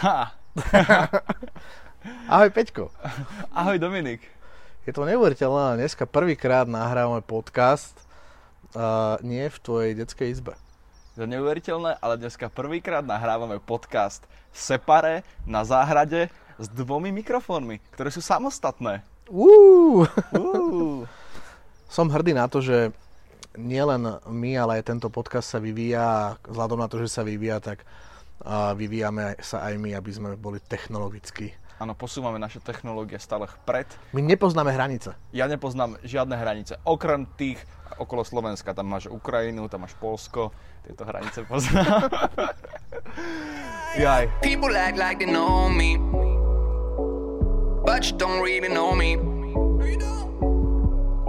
[0.00, 0.32] Ha!
[2.32, 2.88] Ahoj Peťko.
[3.52, 4.24] Ahoj Dominik.
[4.88, 7.92] Je to neuveriteľné, ale dneska prvýkrát nahrávame podcast
[8.72, 10.56] uh, nie v tvojej detskej izbe.
[11.12, 14.24] Je to neuveriteľné, ale dneska prvýkrát nahrávame podcast
[14.56, 19.04] separe na záhrade s dvomi mikrofónmi, ktoré sú samostatné.
[19.28, 20.08] Uh!
[20.32, 21.04] Uh.
[21.92, 22.88] Som hrdý na to, že
[23.52, 26.40] nielen my, ale aj tento podcast sa vyvíja.
[26.48, 28.09] Vzhľadom na to, že sa vyvíja, tak uh,
[28.76, 31.52] vyvíjame sa aj my, aby sme boli technologicky.
[31.80, 33.88] Áno, posúvame naše technológie stále vpred.
[34.12, 35.16] My nepoznáme hranice.
[35.32, 36.76] Ja nepoznám žiadne hranice.
[36.84, 37.56] Okrem tých
[37.96, 38.76] okolo Slovenska.
[38.76, 40.52] Tam máš Ukrajinu, tam máš Polsko.
[40.84, 42.12] Tieto hranice poznám.
[43.96, 44.28] Jaj.
[44.44, 45.96] People act like they know me,
[47.84, 49.16] but you don't really know me.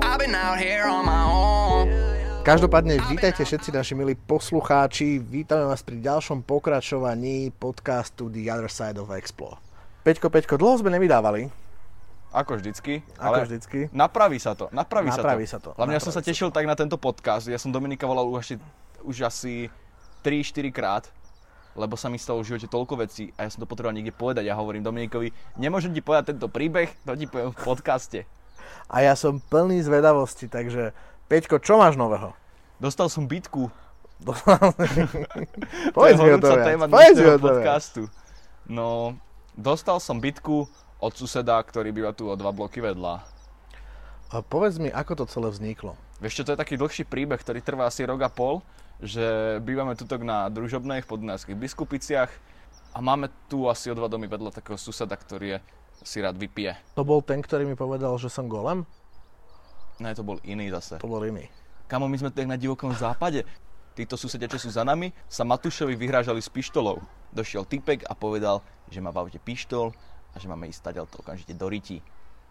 [0.03, 2.00] I've been out here on my own.
[2.41, 5.21] Každopádne vítajte všetci naši milí poslucháči.
[5.21, 9.61] Vítame vás pri ďalšom pokračovaní podcastu The Other Side of Explore.
[10.01, 11.53] Peťko, Peťko, dlho sme nevydávali.
[12.33, 13.05] Ako vždycky.
[13.21, 13.93] Ako vždycky.
[13.93, 14.73] Napraví sa to.
[14.73, 15.77] Napraví, Napraví sa sa to, to.
[15.77, 17.45] Hlavne ja som sa tešil tak na tento podcast.
[17.45, 18.55] Ja som Dominika volal už asi,
[19.05, 19.69] už asi
[20.25, 21.03] 3-4 krát,
[21.77, 24.49] lebo sa mi stalo v živote toľko vecí a ja som to potreboval niekde povedať.
[24.49, 25.29] Ja hovorím Dominikovi,
[25.61, 28.25] nemôžem ti povedať tento príbeh, to ti poviem v podcaste.
[28.89, 30.97] A ja som plný zvedavosti, takže
[31.31, 32.35] Peťko, čo máš nového?
[32.75, 33.71] Dostal som bitku.
[35.95, 36.67] Povedz mi o to viac.
[36.67, 38.01] téma Povedz mi o to podcastu.
[38.67, 39.15] No,
[39.55, 40.67] dostal som bitku
[40.99, 43.23] od suseda, ktorý býva tu o dva bloky vedľa.
[44.27, 45.95] A povedz mi, ako to celé vzniklo.
[46.19, 48.59] Vieš čo, to je taký dlhší príbeh, ktorý trvá asi rok a pol,
[48.99, 52.31] že bývame tutok na Družobnej v podunajských Biskupiciach
[52.91, 55.57] a máme tu asi o dva domy vedľa takého suseda, ktorý je,
[56.03, 56.75] si rád vypije.
[56.99, 58.83] To bol ten, ktorý mi povedal, že som golem?
[60.01, 60.97] Ne, to bol iný zase.
[60.97, 61.45] To bol iný.
[61.85, 63.45] Kamo, my sme tu jak na divokom západe.
[63.93, 66.97] Títo susedia, čo sú za nami, sa Matúšovi vyhrážali s pištolou.
[67.29, 69.93] Došiel typek a povedal, že má v aute pištol
[70.33, 72.01] a že máme ísť stadiaľ to okamžite do riti.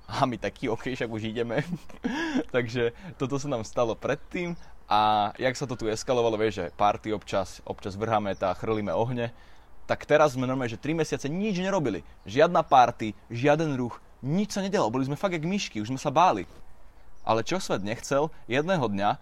[0.06, 1.66] A my taký, ok, však už ideme.
[2.54, 4.54] Takže toto sa nám stalo predtým
[4.86, 9.34] a jak sa to tu eskalovalo, vieš, že party občas, občas vrháme tá, chrlíme ohne,
[9.90, 12.06] tak teraz sme normálne, že 3 mesiace nič nerobili.
[12.22, 14.86] Žiadna party, žiaden ruch, nič sa nedelo.
[14.92, 16.46] Boli sme fakt jak myšky, už sme sa báli.
[17.22, 19.20] Ale čo svet nechcel, jedného dňa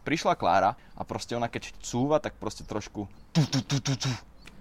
[0.00, 4.10] prišla Klára a proste ona keď cúva, tak proste trošku tu, tu, tu, tu, tu.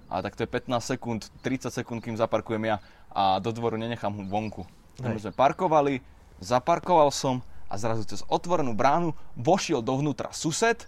[0.10, 2.78] A tak to je 15 sekúnd, 30 sekúnd, kým zaparkujem ja
[3.10, 4.66] a do dvoru nenechám ho vonku.
[5.00, 5.22] Hej.
[5.22, 6.04] sme parkovali,
[6.40, 10.84] zaparkoval som a zrazu cez otvorenú bránu vošiel dovnútra sused,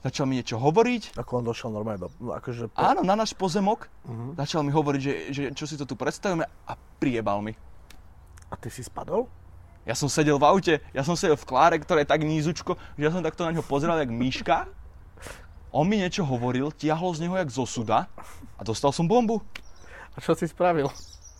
[0.00, 2.08] začal mi niečo hovoriť, Ako on došiel normálne do...
[2.18, 2.74] no, Akože po...
[2.74, 4.34] áno, na náš pozemok, Mhm.
[4.34, 7.54] začal mi hovoriť, že, že čo si to tu predstavujeme a priebal mi.
[8.48, 9.28] A ty si spadol?
[9.82, 13.02] Ja som sedel v aute, ja som sedel v kláre, ktoré je tak nízučko, že
[13.02, 14.70] ja som takto na ňo pozeral jak myška.
[15.74, 18.06] On mi niečo hovoril, tiahol z neho jak zo suda
[18.54, 19.42] a dostal som bombu.
[20.14, 20.86] A čo si spravil?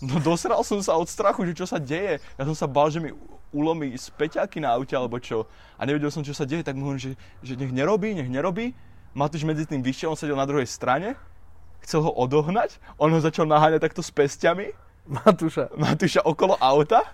[0.02, 2.18] No dosral som sa od strachu, že čo sa deje.
[2.34, 3.14] Ja som sa bál, že mi
[3.54, 5.46] ulomí späťaky na aute alebo čo.
[5.78, 7.12] A nevedel som, čo sa deje, tak mu hovorím, že,
[7.44, 8.74] že nech nerobí, nech nerobí.
[9.14, 11.14] Matúš medzi tým vyšiel, on sedel na druhej strane.
[11.84, 14.74] Chcel ho odohnať, on ho začal naháňať takto s pestiami.
[15.06, 15.70] Matúša.
[15.76, 17.06] Matúša okolo auta,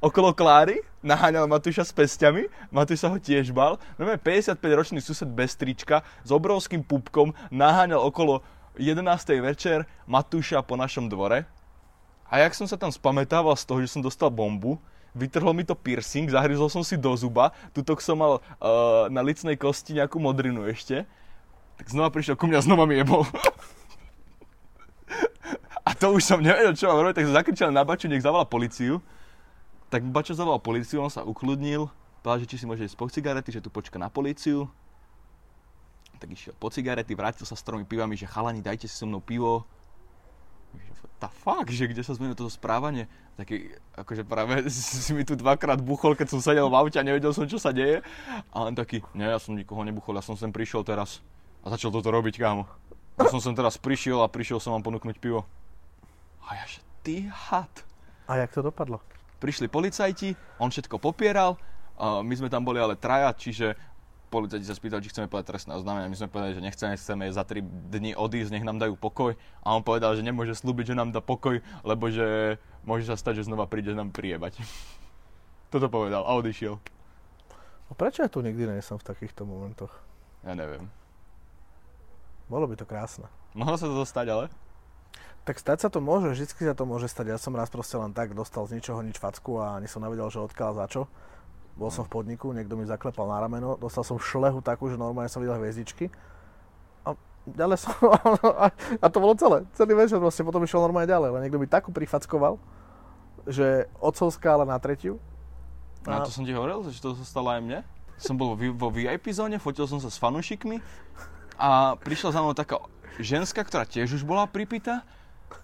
[0.00, 3.80] okolo Kláry, naháňal Matúša s pestiami, Matúš sa ho tiež bal.
[3.96, 8.44] No 55-ročný sused bez trička s obrovským pupkom naháňal okolo
[8.76, 9.00] 11.
[9.40, 11.48] večer Matúša po našom dvore.
[12.26, 14.76] A jak som sa tam spamätával z toho, že som dostal bombu,
[15.16, 19.56] vytrhol mi to piercing, zahryzol som si do zuba, tutok som mal uh, na licnej
[19.56, 21.06] kosti nejakú modrinu ešte,
[21.80, 23.24] tak znova prišiel ku mňa, znova mi jebol.
[25.86, 28.42] A to už som nevedel, čo mám robiť, tak som zakričal na Baču, nech zavolá
[28.42, 28.98] policiu.
[29.96, 31.88] Tak Bačo zavolal policiu, on sa ukludnil,
[32.20, 34.68] povedal, že či si môže ísť po cigarety, že tu počka na policiu.
[36.20, 39.24] Tak išiel po cigarety, vrátil sa s tromi pivami, že chalani, dajte si so mnou
[39.24, 39.64] pivo.
[41.16, 43.08] Tá fuck, že kde sa zmenilo toto správanie?
[43.40, 44.68] Taký, akože práve
[45.00, 47.72] si mi tu dvakrát buchol, keď som sedel v aute a nevedel som, čo sa
[47.72, 48.04] deje.
[48.52, 51.24] A len taký, nie, ja som nikoho nebuchol, ja som sem prišiel teraz
[51.64, 52.68] a začal toto robiť, kámo.
[53.16, 55.48] Ja som sem teraz prišiel a prišiel som vám ponúknuť pivo.
[56.44, 57.72] A ja, že ty had.
[58.28, 59.00] A jak to dopadlo?
[59.36, 61.60] Prišli policajti, on všetko popieral,
[61.96, 63.72] a my sme tam boli ale traja, čiže
[64.28, 66.12] policajti sa spýtali, či chceme povedať trestné oznámenie.
[66.12, 69.32] My sme povedali, že nechceme, chceme za 3 dní odísť, nech nám dajú pokoj.
[69.64, 73.40] A on povedal, že nemôže slúbiť, že nám dá pokoj, lebo že môže sa stať,
[73.40, 74.60] že znova príde nám priebať.
[75.72, 76.76] Toto povedal a odišiel.
[77.86, 79.94] No prečo ja tu nikdy nie som v takýchto momentoch?
[80.44, 80.90] Ja neviem.
[82.50, 83.26] Bolo by to krásne.
[83.56, 84.44] Mohlo sa to stať, ale?
[85.46, 87.30] Tak stať sa to môže, vždy sa to môže stať.
[87.30, 90.26] Ja som raz proste len tak dostal z ničoho nič facku a ani som nevedel,
[90.26, 91.02] že odkiaľ za čo.
[91.78, 95.30] Bol som v podniku, niekto mi zaklepal na rameno, dostal som šlehu takú, že normálne
[95.30, 96.10] som videl hviezdičky.
[97.06, 97.14] A
[97.46, 97.94] ďalej som...
[99.04, 99.62] a to bolo celé.
[99.78, 101.30] Celý večer proste potom išiel normálne ďalej.
[101.38, 102.58] Len niekto by takú prifackoval,
[103.46, 105.22] že otcovská ale na tretiu.
[106.10, 107.86] A to som ti hovoril, že to sa aj mne.
[108.18, 110.82] Som bol vo- VIP zóne, fotil som sa s fanúšikmi
[111.54, 112.82] a prišla za mnou taká
[113.22, 115.06] ženská, ktorá tiež už bola pripitá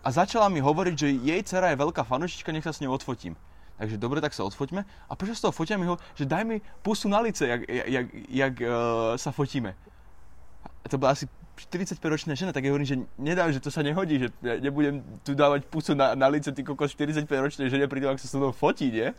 [0.00, 3.36] a začala mi hovoriť, že jej dcera je veľká fanúšička, nech sa s ňou odfotím.
[3.82, 4.86] Takže dobre, tak sa odfoťme.
[5.10, 8.54] A počas toho fotia mi ho, že daj mi pusu na lice, jak, jak, jak
[8.62, 9.74] uh, sa fotíme.
[10.82, 11.26] A to bola asi
[11.58, 15.34] 45-ročná žena, tak ja hovorím, že nedám, že to sa nehodí, že ja nebudem tu
[15.34, 18.90] dávať pusu na, na lice ty kokos 45-ročnej žene tom, ak sa so mnou fotí,
[18.90, 19.10] nie?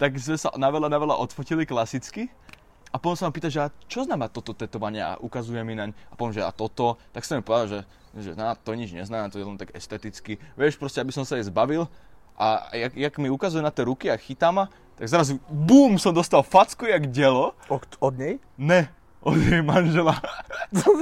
[0.00, 2.32] Tak sme sa na veľa, na veľa odfotili klasicky.
[2.90, 5.94] A potom sa ma pýta, že a čo znamená toto tetovanie a ukazuje mi naň.
[6.10, 7.80] A poviem, že a toto, tak som mi povedal, že,
[8.18, 10.42] že na to nič neznamená, to je len tak esteticky.
[10.58, 11.86] Vieš, proste, aby som sa jej zbavil.
[12.34, 14.66] A jak, jak mi ukazuje na tie ruky a chytá ma,
[14.98, 17.54] tak zrazu bum, som dostal facku jak delo.
[17.70, 18.42] Od, od nej?
[18.58, 18.90] Ne,
[19.20, 20.16] od jej manžela.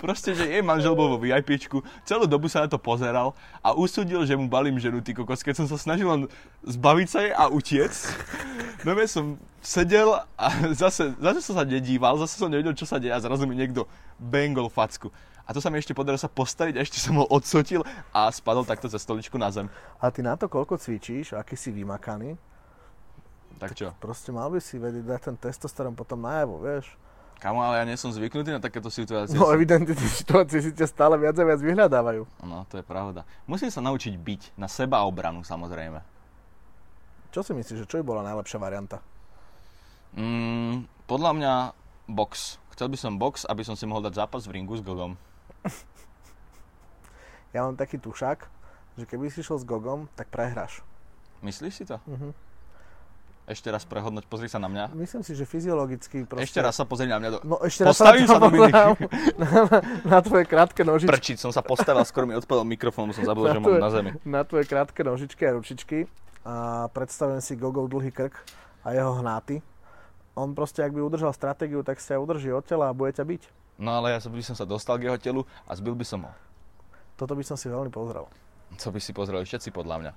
[0.00, 4.24] Proste, že jej manžel bol vo VIPčku, celú dobu sa na to pozeral a usúdil,
[4.24, 5.44] že mu balím ženu, ty kokos.
[5.44, 6.24] Keď som sa snažil len
[6.64, 7.92] zbaviť sa jej a utiec,
[8.82, 10.08] no ja som sedel
[10.40, 10.48] a
[10.82, 13.84] zase, zase som sa nedíval, zase som nevedel, čo sa deje a zrazu mi niekto
[14.16, 15.12] bangol facku.
[15.48, 17.80] A to sa mi ešte podarilo sa postaviť a ešte som ho odsotil
[18.12, 19.64] a spadol takto ze stoličku na zem.
[19.96, 22.36] A ty na to, koľko cvičíš, aký si vymakaný,
[23.58, 23.90] Tak čo?
[23.98, 26.86] proste mal by si vedieť dať ten testosterón potom najavo, vieš.
[27.38, 29.38] Kamo, ale ja nie som zvyknutý na takéto situácie.
[29.38, 32.26] No evidentne tie situácie si ťa stále viac a viac vyhľadávajú.
[32.42, 33.22] No, to je pravda.
[33.46, 36.02] Musím sa naučiť byť na seba obranu, samozrejme.
[37.30, 38.98] Čo si myslíš, že čo by bola najlepšia varianta?
[40.18, 41.52] Mm, podľa mňa
[42.10, 42.58] box.
[42.74, 45.14] Chcel by som box, aby som si mohol dať zápas v ringu s Gogom.
[47.56, 48.44] Ja mám taký tušák,
[49.00, 50.84] že keby si šiel s Gogom, tak prehráš.
[51.40, 51.96] Myslíš si to?
[52.04, 52.36] Mhm.
[53.48, 54.92] Ešte raz prehodnoť, pozri sa na mňa.
[54.92, 56.44] Myslím si, že fyziologicky proste...
[56.44, 57.28] Ešte raz sa pozri na mňa.
[57.32, 57.38] Do...
[57.48, 58.68] No ešte raz sa, Postavím sa, Dominik.
[58.76, 58.96] pozerám
[59.40, 61.08] na, na, na tvoje krátke nožičky.
[61.08, 64.10] Prčiť som sa postavil, skoro mi odpadol mikrofón, som zabudol, že Na mám na zemi.
[64.28, 66.04] Na tvoje krátke nožičky a ručičky.
[66.44, 68.36] A predstavujem si Gogov dlhý krk
[68.84, 69.64] a jeho hnáty.
[70.36, 73.42] On proste, ak by udržal stratégiu, tak sa udrží od tela a bude ťa byť.
[73.80, 76.32] No ale ja by som sa dostal k jeho telu a zbil by som ho.
[77.16, 78.28] Toto by som si veľmi pozrel.
[78.76, 80.12] Co by si pozreli všetci podľa mňa.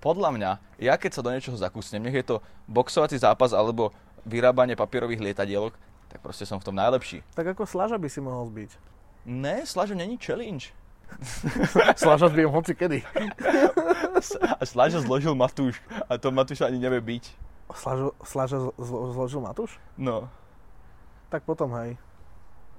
[0.00, 2.36] Podľa mňa, ja keď sa do niečoho zakúsnem, nech je to
[2.68, 3.90] boxovací zápas alebo
[4.24, 5.76] vyrábanie papierových lietadielok,
[6.08, 7.26] tak proste som v tom najlepší.
[7.34, 8.70] Tak ako Slaža by si mohol zbiť.
[9.24, 10.70] Ne, Slažo není challenge.
[12.00, 13.02] Slaža zbijem hoci kedy.
[14.60, 17.24] A Slažo zložil Matúš a to Matúš ani nevie byť.
[17.74, 19.76] Slažo, Slaža zlo, zlo- zložil Matúš?
[19.98, 20.28] No.
[21.28, 21.98] Tak potom hej.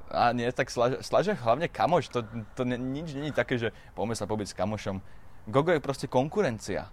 [0.10, 2.24] A nie, tak Slaža, Slaža hlavne kamoš, to,
[2.54, 5.02] to ne, nič není také, že poďme sa pobyť s kamošom.
[5.50, 6.90] Gogo je proste konkurencia.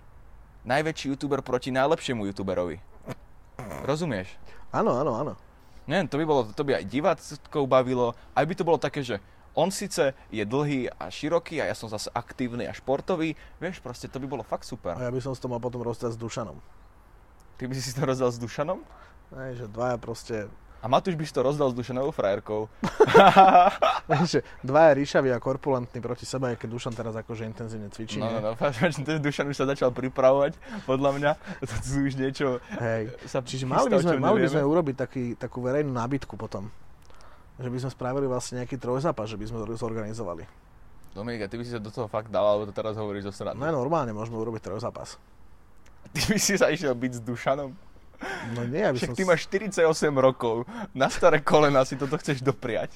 [0.62, 2.79] Najväčší youtuber proti najlepšiemu youtuberovi.
[3.82, 4.31] Rozumieš?
[4.70, 5.32] Áno, áno, áno.
[5.91, 9.19] Neviem, to by, bolo, to by aj diváckov bavilo, aj by to bolo také, že
[9.53, 14.06] on síce je dlhý a široký a ja som zase aktívny a športový, vieš, proste
[14.06, 14.94] to by bolo fakt super.
[14.94, 16.56] A ja by som to mal potom rozdať s Dušanom.
[17.59, 18.81] Ty by si to rozdal s Dušanom?
[19.35, 20.47] Hej, že dvaja proste...
[20.82, 22.67] A Matúš by si to rozdal s Dušanovou frajerkou.
[24.11, 28.19] Hej, že dvaja ríšaví a korpulentní proti sebe, aj keď Dušan teraz akože intenzívne cvičí.
[28.19, 28.50] No, no, no,
[29.06, 31.31] ten Dušan už sa začal pripravovať, podľa mňa.
[31.62, 33.14] To tu už niečo Hej.
[33.31, 36.67] sa Čiže mali by sme, mali by sme urobiť taký, takú verejnú nábytku potom.
[37.62, 40.50] Že by sme spravili vlastne nejaký trojzápas, že by sme to zorganizovali.
[41.14, 43.61] Dominika, ty by si sa do toho fakt dal, alebo to teraz hovoríš zo srandy.
[43.61, 45.14] No normálne môžeme urobiť trojzápas.
[46.11, 47.91] Ty by si sa išiel byť s Dušanom?
[48.55, 49.17] No nie, aby Však som...
[49.19, 52.95] ty máš 48 rokov, na staré kolena si toto chceš dopriať.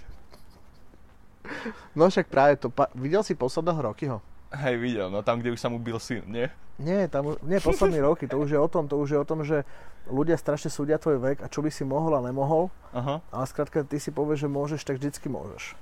[1.94, 2.68] No však práve to...
[2.70, 2.90] Pa...
[2.94, 4.18] Videl si posledného Rokyho?
[4.54, 6.46] Hej, videl, no tam, kde už sa mu bil syn, nie?
[6.76, 9.26] Nie, tam, už- nie posledný roky, to už je o tom, to už je o
[9.26, 9.64] tom, že
[10.12, 13.24] ľudia strašne súdia tvoj vek a čo by si mohol a nemohol, Aha.
[13.32, 15.72] ale skrátka ty si povieš, že môžeš, tak vždycky môžeš.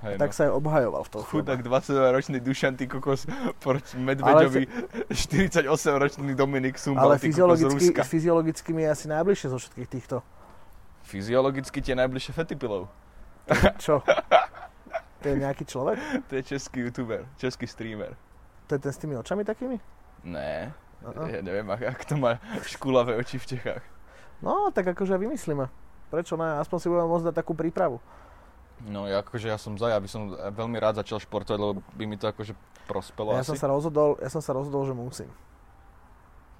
[0.00, 0.36] Hej, Tak no.
[0.36, 1.20] sa aj obhajoval v tom.
[1.22, 3.28] Chudák 22-ročný Dušan, ty kokos,
[3.60, 4.64] proti Medveďovi,
[5.12, 8.02] 48-ročný Dominik Sumbal, Ale kokos fyziologicky, Ruska.
[8.08, 10.16] fyziologicky mi je asi najbližšie zo všetkých týchto.
[11.04, 12.88] Fyziologicky tie najbližšie fetipilov.
[13.76, 14.00] Čo?
[15.20, 16.00] To je nejaký človek?
[16.28, 18.16] To je český youtuber, český streamer.
[18.72, 19.76] To je ten s tými očami takými?
[20.24, 21.28] Ne, Uh-uh.
[21.28, 23.84] ja neviem, ak, ak to má škulavé oči v Čechách.
[24.40, 25.68] No, tak akože vymyslíme.
[26.08, 26.56] Prečo ne?
[26.60, 28.00] Aspoň si budeme môcť dať takú prípravu.
[28.88, 32.16] No akože ja som za, ja by som veľmi rád začal športovať, lebo by mi
[32.16, 32.56] to akože
[32.88, 33.52] prospelo Ja asi.
[33.52, 35.30] som, sa rozhodol, ja som sa rozhodol, že musím.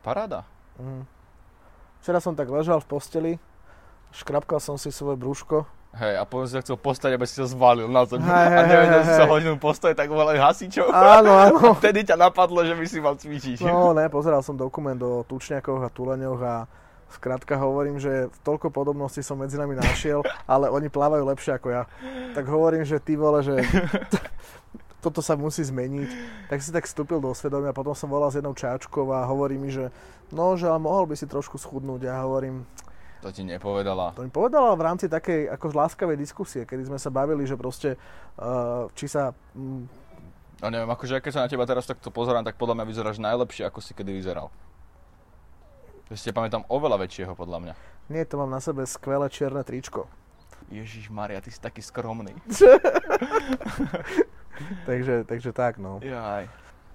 [0.05, 0.45] Paráda.
[0.77, 1.05] Mhm.
[2.01, 3.33] Včera som tak ležal v posteli,
[4.17, 5.69] škrapkal som si svoje brúško.
[5.91, 8.23] Hej, a potom si sa chcel postať, aby si sa zvalil na zem.
[8.23, 10.87] Hej, a nevedel si sa hodinu postať, tak volaj hasičov.
[10.87, 11.59] Áno, áno.
[11.83, 13.67] Vtedy ťa napadlo, že by si mal cvičiť.
[13.67, 16.55] No ne, pozeral som dokument o tučniakoch a tuleňoch a
[17.11, 21.83] Skrátka hovorím, že toľko podobností som medzi nami našiel, ale oni plávajú lepšie ako ja.
[22.39, 23.59] Tak hovorím, že ty vole, že
[25.05, 26.11] toto sa musí zmeniť.
[26.47, 29.75] Tak si tak vstúpil do svedomia, potom som volal s jednou čáčkou a hovorí mi,
[29.75, 29.91] že
[30.31, 32.07] no, že ale mohol by si trošku schudnúť.
[32.07, 32.63] Ja hovorím,
[33.21, 34.15] To ti nepovedala.
[34.17, 37.99] to mi povedala v rámci takej ako láskavej diskusie, kedy sme sa bavili, že proste,
[38.39, 40.01] uh, či sa mm,
[40.61, 43.65] No neviem, akože keď sa na teba teraz takto pozerám, tak podľa mňa vyzeráš najlepšie,
[43.65, 44.53] ako si kedy vyzeral.
[46.11, 47.75] Ja si pamätám oveľa väčšieho, podľa mňa.
[48.11, 50.11] Nie, to mám na sebe skvelé čierne tričko.
[50.67, 52.35] Ježiš Maria, ty si taký skromný.
[54.87, 56.01] Takže, takže tak, no.
[56.05, 56.49] Jaj.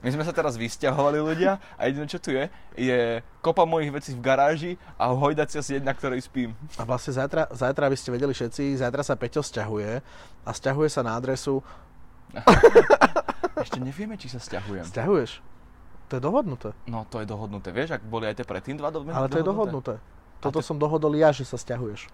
[0.04, 2.46] My sme sa teraz vysťahovali ľudia a jediné čo tu je,
[2.78, 6.54] je kopa mojich vecí v garáži a hojdacia sieť, na ktorej spím.
[6.78, 10.06] A vlastne zajtra, zajtra, aby ste vedeli všetci, zajtra sa Peťo sťahuje
[10.46, 11.64] a sťahuje sa na adresu...
[13.66, 14.86] Ešte nevieme, či sa stiahujem.
[14.86, 15.42] Sťahuješ?
[16.10, 16.70] To je dohodnuté.
[16.86, 19.18] No to je dohodnuté, vieš, ak boli aj tie predtým dva dohodnuté.
[19.18, 19.94] Ale to je dohodnuté.
[20.38, 22.06] Toto to- som dohodol ja, že sa sťahuješ.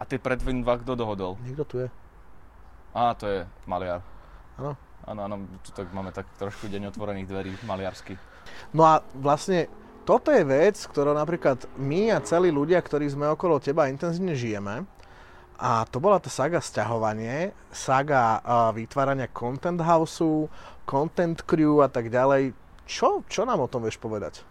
[0.00, 1.36] A tie predtým dva kto dohodol?
[1.44, 1.88] Niekto tu je.
[2.96, 4.00] Á, to je maliar.
[4.56, 4.72] Áno.
[5.04, 8.20] Áno, áno, tu tak máme tak trošku deň otvorených dverí maliarsky.
[8.76, 9.68] No a vlastne
[10.04, 14.84] toto je vec, ktorou napríklad my a celí ľudia, ktorí sme okolo teba intenzívne žijeme,
[15.60, 20.48] a to bola tá saga sťahovanie, saga uh, vytvárania content houseu,
[20.88, 22.56] content crew a tak ďalej.
[22.90, 24.42] Čo, čo nám o tom vieš povedať?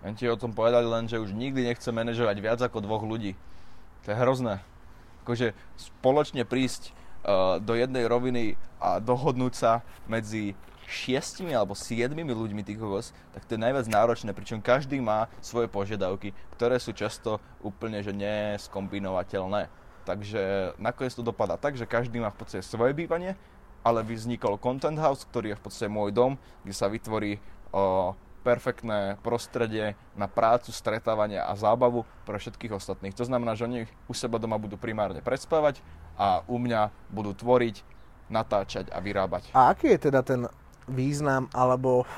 [0.00, 3.36] Viem ti o tom povedať len, že už nikdy nechcem manažovať viac ako dvoch ľudí.
[4.04, 4.64] To je hrozné.
[5.20, 6.96] Akože spoločne prísť
[7.28, 9.72] uh, do jednej roviny a dohodnúť sa
[10.08, 10.56] medzi
[10.88, 15.68] šiestimi alebo siedmimi ľuďmi tých kokos, tak to je najviac náročné, pričom každý má svoje
[15.68, 19.68] požiadavky, ktoré sú často úplne že neskombinovateľné.
[20.04, 23.36] Takže nakoniec to dopadá tak, že každý má v podstate svoje bývanie,
[23.84, 27.40] ale vznikol Content House, ktorý je v podstate môj dom, kde sa vytvorí
[28.44, 33.16] perfektné prostredie na prácu, stretávanie a zábavu pre všetkých ostatných.
[33.16, 35.80] To znamená, že oni u seba doma budú primárne predspávať
[36.20, 37.82] a u mňa budú tvoriť,
[38.28, 39.52] natáčať a vyrábať.
[39.52, 40.48] A aký je teda ten
[40.88, 42.08] význam alebo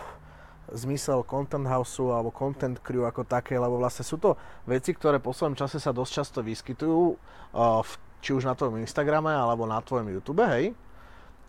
[0.70, 4.34] zmysel content houseu alebo content crew ako také, lebo vlastne sú to
[4.66, 7.14] veci, ktoré v poslednom čase sa dosť často vyskytujú,
[7.54, 7.82] uh,
[8.18, 10.75] či už na tvojom Instagrame alebo na tvojom YouTube, hej?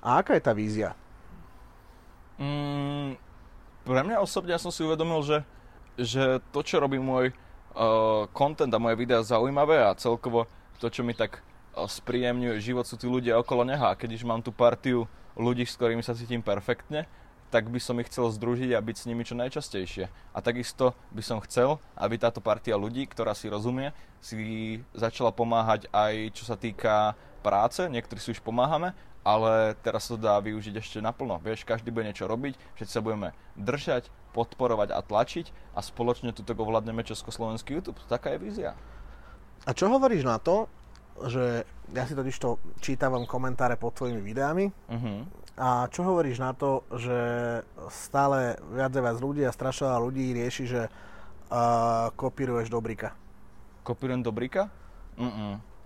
[0.06, 0.94] A aká je tá vízia?
[2.38, 3.18] Mm,
[3.88, 5.38] pre mňa osobne ja som si uvedomil, že,
[5.96, 7.32] že to, čo robí môj
[7.72, 10.52] uh, a moje videá zaujímavé a celkovo
[10.84, 13.88] to, čo mi tak uh, spríjemňuje život, sú tí ľudia okolo neho.
[13.88, 15.08] A keď už mám tú partiu
[15.40, 17.08] ľudí, s ktorými sa cítim perfektne,
[17.48, 20.12] tak by som ich chcel združiť a byť s nimi čo najčastejšie.
[20.36, 25.88] A takisto by som chcel, aby táto partia ľudí, ktorá si rozumie, si začala pomáhať
[25.96, 28.92] aj čo sa týka práce, niektorí si už pomáhame,
[29.28, 31.36] ale teraz sa to dá využiť ešte naplno.
[31.44, 36.56] Vieš, každý bude niečo robiť, všetci sa budeme držať, podporovať a tlačiť a spoločne tuto
[36.56, 38.00] ovládneme Československý YouTube.
[38.08, 38.72] Taká je vízia.
[39.68, 40.72] A čo hovoríš na to,
[41.28, 45.26] že ja si totiž to čítavam komentáre pod tvojimi videami Uh-huh.
[45.60, 47.18] a čo hovoríš na to, že
[47.90, 53.12] stále viac a viac ľudí a strašne ľudí rieši, že uh, kopíruješ Dobrika.
[53.84, 54.72] Kopírujem Dobrika?
[55.20, 55.77] Mm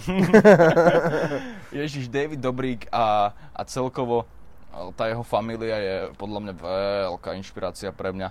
[1.80, 4.26] Ježiš, David Dobrík a, a celkovo
[4.70, 8.30] a tá jeho familia je podľa mňa veľká inšpirácia pre mňa.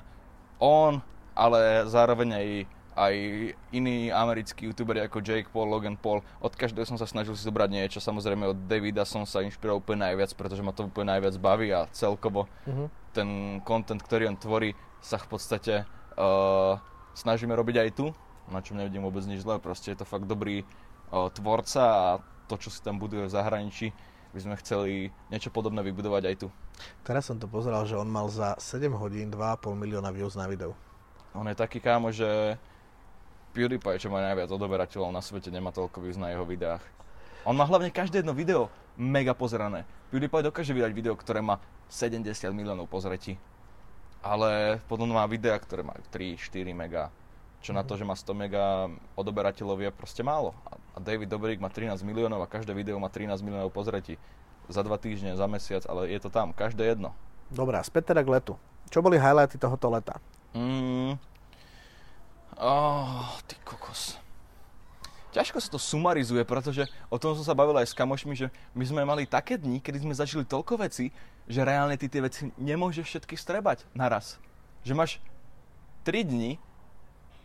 [0.59, 1.03] On,
[1.35, 2.47] ale zároveň aj,
[2.95, 3.15] aj
[3.75, 6.23] iní americkí youtuberi ako Jake Paul, Logan Paul.
[6.39, 7.99] Od každého som sa snažil si zobrať niečo.
[7.99, 11.91] Samozrejme od Davida som sa inšpiroval úplne najviac, pretože ma to úplne najviac baví a
[11.91, 12.87] celkovo Uh-huh.
[13.11, 15.73] ten content, ktorý on tvorí, sa v podstate
[16.15, 16.77] uh,
[17.15, 18.05] snažíme robiť aj tu,
[18.51, 20.63] na čom nevidím vôbec nič zlé, proste je to fakt dobrý
[21.09, 22.07] tvorca a
[22.49, 23.93] to, čo si tam buduje v zahraničí,
[24.33, 24.91] by sme chceli
[25.33, 26.47] niečo podobné vybudovať aj tu.
[27.01, 30.73] Teraz som to pozeral, že on mal za 7 hodín 2,5 milióna views na videu.
[31.33, 32.57] On je taký kámo, že
[33.53, 36.81] PewDiePie, čo má najviac odoberateľov na svete, nemá toľko views na jeho videách.
[37.45, 39.85] On má hlavne každé jedno video mega pozerané.
[40.13, 43.37] PewDiePie dokáže vydať video, ktoré má 70 miliónov pozretí.
[44.19, 47.07] Ale potom má videá, ktoré majú 3-4 mega.
[47.59, 50.55] Čo na to, že má 100 mega odoberateľov je proste málo.
[50.67, 54.17] A- A David Dobrik má 13 miliónov a každé video má 13 miliónov pozretí.
[54.69, 57.13] Za dva týždne, za mesiac, ale je to tam, každé jedno.
[57.49, 58.53] Dobrá, späť teda k letu.
[58.93, 60.21] Čo boli highlighty tohoto leta?
[60.53, 61.17] Mm.
[62.59, 64.17] Oh, ty kokos.
[65.29, 68.83] Ťažko sa to sumarizuje, pretože o tom som sa bavil aj s kamošmi, že my
[68.85, 71.13] sme mali také dni, kedy sme zažili toľko veci,
[71.45, 74.41] že reálne ty tie veci nemôžeš všetky strebať naraz.
[74.81, 75.11] Že máš
[76.01, 76.57] 3 dni,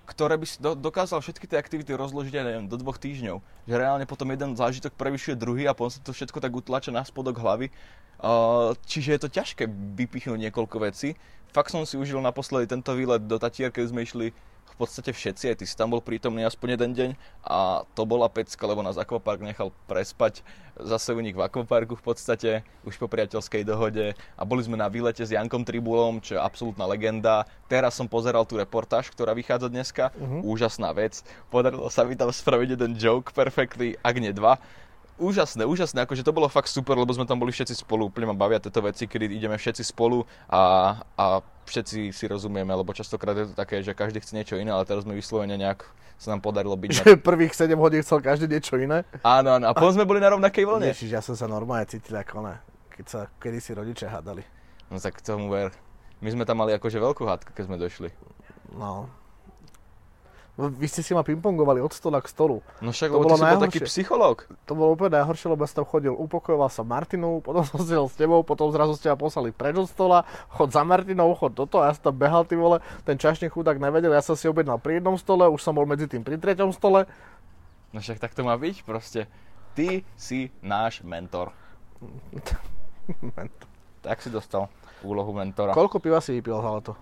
[0.05, 3.41] ktoré by si do, dokázal všetky tie aktivity rozložiť aj neviem, do dvoch týždňov.
[3.65, 7.05] Že reálne potom jeden zážitok prevyšuje druhý a potom sa to všetko tak utlača na
[7.05, 7.73] spodok hlavy.
[8.21, 9.65] Uh, čiže je to ťažké
[9.99, 11.19] vypichnúť niekoľko vecí.
[11.51, 14.35] Fakt som si užil naposledy tento výlet do Tatier, keď sme išli
[14.75, 17.11] v podstate všetci, aj ty si tam bol prítomný aspoň jeden deň
[17.47, 20.43] a to bola pecka, lebo nás akvapark nechal prespať
[20.75, 22.51] zase u nich v akvaparku v podstate,
[22.83, 26.91] už po priateľskej dohode a boli sme na výlete s Jankom Tribulom, čo je absolútna
[26.91, 27.47] legenda.
[27.71, 30.43] Teraz som pozeral tú reportáž, ktorá vychádza dneska, uh-huh.
[30.43, 31.23] úžasná vec.
[31.49, 34.59] Podarilo sa mi tam spraviť jeden joke perfectly, ak nie dva
[35.19, 38.37] úžasné, úžasné, akože to bolo fakt super, lebo sme tam boli všetci spolu, úplne ma
[38.37, 41.25] bavia tieto veci, kedy ideme všetci spolu a, a
[41.67, 45.07] všetci si rozumieme, lebo častokrát je to také, že každý chce niečo iné, ale teraz
[45.07, 46.91] sme vyslovene nejak sa nám podarilo byť...
[47.03, 49.03] Že prvých 7 hodín chcel každý niečo iné?
[49.27, 50.87] Áno, áno, a potom sme boli na rovnakej vlne.
[50.95, 52.63] Ježiš, ja som sa normálne cítil ako ne,
[52.95, 54.47] keď sa kedy si rodičia hádali.
[54.95, 55.75] No tak tomu ver.
[56.23, 58.09] My sme tam mali akože veľkú hádku, keď sme došli.
[58.79, 59.11] No.
[60.55, 62.63] No, Vy ste si ma pingpongovali od stola k stolu.
[62.79, 63.67] No však, To bolo ty si bol najhoršie.
[63.67, 64.37] taký psychológ.
[64.65, 68.15] To bolo úplne najhoršie, lebo ja som chodil, upokojoval sa Martinu, potom som sedel s
[68.15, 70.23] tebou, potom zrazu ste ma poslali preč od stola,
[70.55, 73.83] chod za Martinou, chod toto, a ja som tam behal, ty vole, ten čašný chudák
[73.83, 76.71] nevedel, ja som si objednal pri jednom stole, už som bol medzi tým pri treťom
[76.71, 77.11] stole.
[77.91, 79.27] No však tak to má byť proste.
[79.75, 81.51] Ty si náš mentor.
[84.05, 84.69] Tak si dostal
[85.01, 85.73] úlohu mentora.
[85.73, 86.93] Koľko piva si vypil za leto?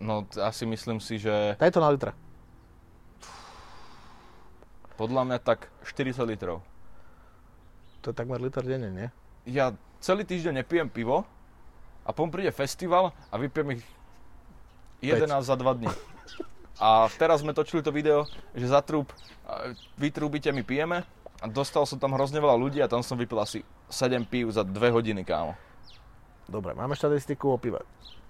[0.00, 2.12] No asi myslím si, že Daj to na litre.
[4.96, 6.64] Podľa mňa tak 40 litrov.
[8.04, 9.08] To je takmer liter denne, nie?
[9.46, 11.28] Ja celý týždeň nepijem pivo
[12.02, 13.84] a potom príde festival a vypijem ich
[15.04, 15.90] 11 za 2 dní.
[16.76, 19.08] A teraz sme točili to video, že za trúb,
[19.48, 21.08] a vy trúbite, my pijeme
[21.40, 24.60] a dostal som tam hrozne veľa ľudí a tam som vypil asi 7 pív za
[24.64, 25.56] 2 hodiny, kámo.
[26.46, 27.80] Dobre, máme štatistiku o pive.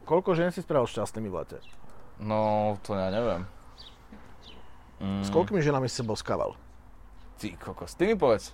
[0.06, 1.58] Koľko žien si spravil šťastnými v lete?
[2.22, 3.44] No, to ja neviem.
[5.00, 6.56] Mm, S koľkými ženami si boskával?
[7.36, 8.52] Ty kokos, ty mi povedz.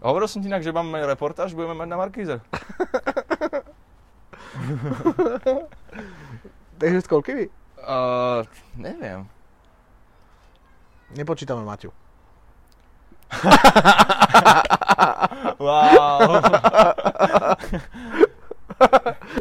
[0.00, 2.40] Hovoril som ti inak, že máme reportáž, budeme mať na Markíze.
[6.80, 7.50] Takže s koľkými?
[7.82, 8.46] Uh,
[8.78, 9.26] neviem.
[11.12, 11.90] Nepočítame Maťu.
[15.60, 16.40] Wow.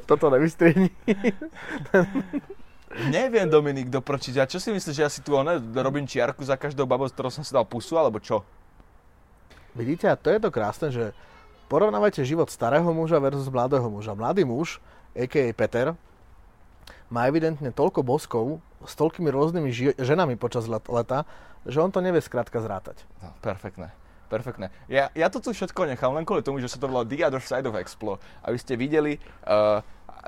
[0.10, 0.90] Toto nevystriehni.
[3.08, 4.36] Neviem, Dominik, do prčiť.
[4.44, 7.16] A čo si myslíš, že ja si tu one, robím čiarku za každou babou, z
[7.16, 8.44] ktorou som si dal pusu, alebo čo?
[9.72, 11.16] Vidíte, a to je to krásne, že
[11.72, 14.12] porovnávajte život starého muža versus mladého muža.
[14.12, 14.84] Mladý muž,
[15.16, 15.48] a.k.a.
[15.56, 15.96] Peter,
[17.08, 21.24] má evidentne toľko boskov s toľkými rôznymi ži- ženami počas let- leta,
[21.64, 23.00] že on to nevie skrátka zrátať.
[23.24, 23.96] No, perfektné.
[24.30, 24.70] Perfektné.
[24.86, 27.42] Ja, ja to tu všetko nechám len kvôli tomu, že sa to volá The Other
[27.42, 28.22] Side of Explo.
[28.46, 29.18] Aby ste videli,
[29.50, 29.82] uh,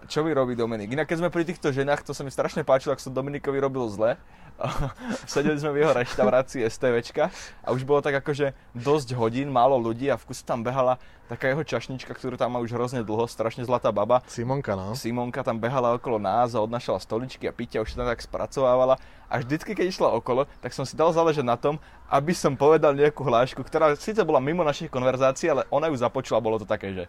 [0.07, 0.91] čo mi robí Dominik.
[0.91, 3.87] Inak keď sme pri týchto ženách, to sa mi strašne páčilo, ak som Dominikovi robil
[3.91, 4.15] zle.
[5.31, 7.33] Sedeli sme v jeho reštaurácii STVčka
[7.65, 11.01] a už bolo tak akože dosť hodín, málo ľudí a v kuse tam behala
[11.31, 14.19] taká jeho čašnička, ktorú tam má už hrozne dlho, strašne zlatá baba.
[14.27, 14.93] Simonka, no.
[14.93, 18.99] Simonka tam behala okolo nás a odnašala stoličky a pitia, už tam tak spracovávala.
[19.31, 21.79] A vždycky, keď išla okolo, tak som si dal záležať na tom,
[22.11, 26.43] aby som povedal nejakú hlášku, ktorá síce bola mimo našich konverzácií, ale ona ju započula,
[26.43, 27.03] bolo to také, že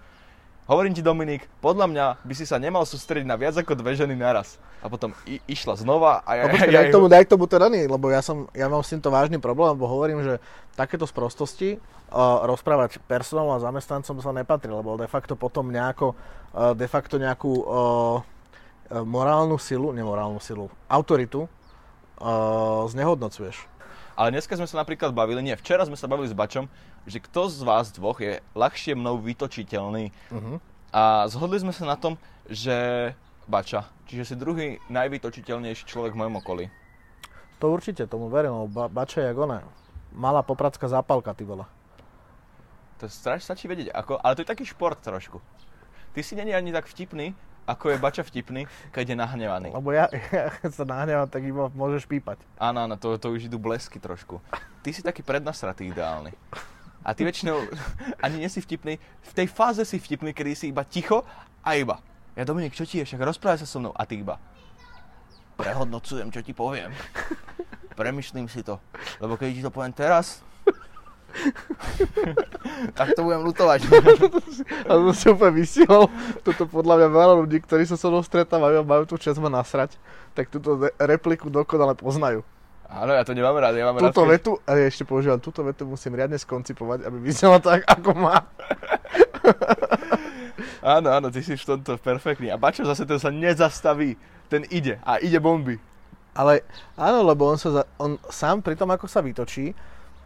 [0.62, 4.14] Hovorím ti, Dominik, podľa mňa by si sa nemal sústrediť na viac ako dve ženy
[4.14, 4.62] naraz.
[4.78, 6.42] A potom i- išla znova a ja...
[6.46, 8.86] No počkaj, ja, daj, k tomu, daj tomu teda nie, lebo ja, som, ja mám
[8.86, 10.38] s týmto vážny problém, lebo hovorím, že
[10.78, 16.14] takéto sprostosti uh, rozprávať personálom a zamestnancom sa nepatrí, lebo de facto potom nejako,
[16.54, 18.22] uh, de facto nejakú uh,
[19.02, 21.50] morálnu silu, nemorálnu silu, autoritu
[22.22, 23.66] uh, znehodnocuješ.
[24.14, 26.68] Ale dneska sme sa napríklad bavili, nie, včera sme sa bavili s Bačom,
[27.06, 30.14] že kto z vás dvoch je ľahšie mnou vytočiteľný.
[30.30, 30.56] Uh-huh.
[30.92, 33.12] A zhodli sme sa na tom, že
[33.48, 36.64] Bača, čiže si druhý najvytočiteľnejší človek v mojom okolí.
[37.58, 39.66] To určite, tomu verím, lebo ba- bača je ona.
[40.14, 41.66] Malá popradská zápalka, ty vole.
[43.02, 45.42] To strašne stačí vedieť, ako, ale to je taký šport trošku.
[46.14, 47.34] Ty si není ani tak vtipný,
[47.66, 49.68] ako je Bača vtipný, keď je nahnevaný.
[49.74, 52.42] Lebo ja, ja keď sa nahnevám, tak iba môžeš pípať.
[52.58, 54.42] Áno, áno, to, to už idú blesky trošku.
[54.82, 56.34] Ty si taký prednasratý ideálny.
[57.02, 57.66] A ty väčšinou
[58.24, 58.98] ani nie si vtipný.
[58.98, 61.26] V tej fáze si vtipný, kedy si iba ticho
[61.62, 61.98] a iba.
[62.32, 63.04] Ja Dominik, čo ti je?
[63.04, 63.92] Však rozprávaj sa so mnou.
[63.92, 64.40] A ty iba.
[65.60, 66.90] Prehodnocujem, čo ti poviem.
[67.98, 68.80] Premyšlím si to.
[69.20, 70.40] Lebo keď ti to poviem teraz,
[72.98, 73.88] tak to budem lutovať.
[74.88, 76.08] A to si úplne vysielal.
[76.44, 79.52] Toto podľa mňa veľa ľudí, ktorí sa so mnou stretávajú a majú tu čas ma
[79.52, 79.96] nasrať,
[80.32, 82.44] tak túto re- repliku dokonale poznajú.
[82.92, 83.72] Áno, ja to nemám rád.
[83.72, 87.08] Ja mám rád, Túto keď- vetu, a ja ešte používam, túto vetu musím riadne skoncipovať,
[87.08, 88.36] aby vyznela tak, ako má.
[90.82, 92.50] Áno, áno, ty si v tomto perfektný.
[92.50, 94.18] A Bačo zase ten sa nezastaví.
[94.50, 95.78] Ten ide a ide bomby.
[96.34, 96.66] Ale
[96.98, 99.78] áno, lebo on, sa on sám pri tom, ako sa vytočí,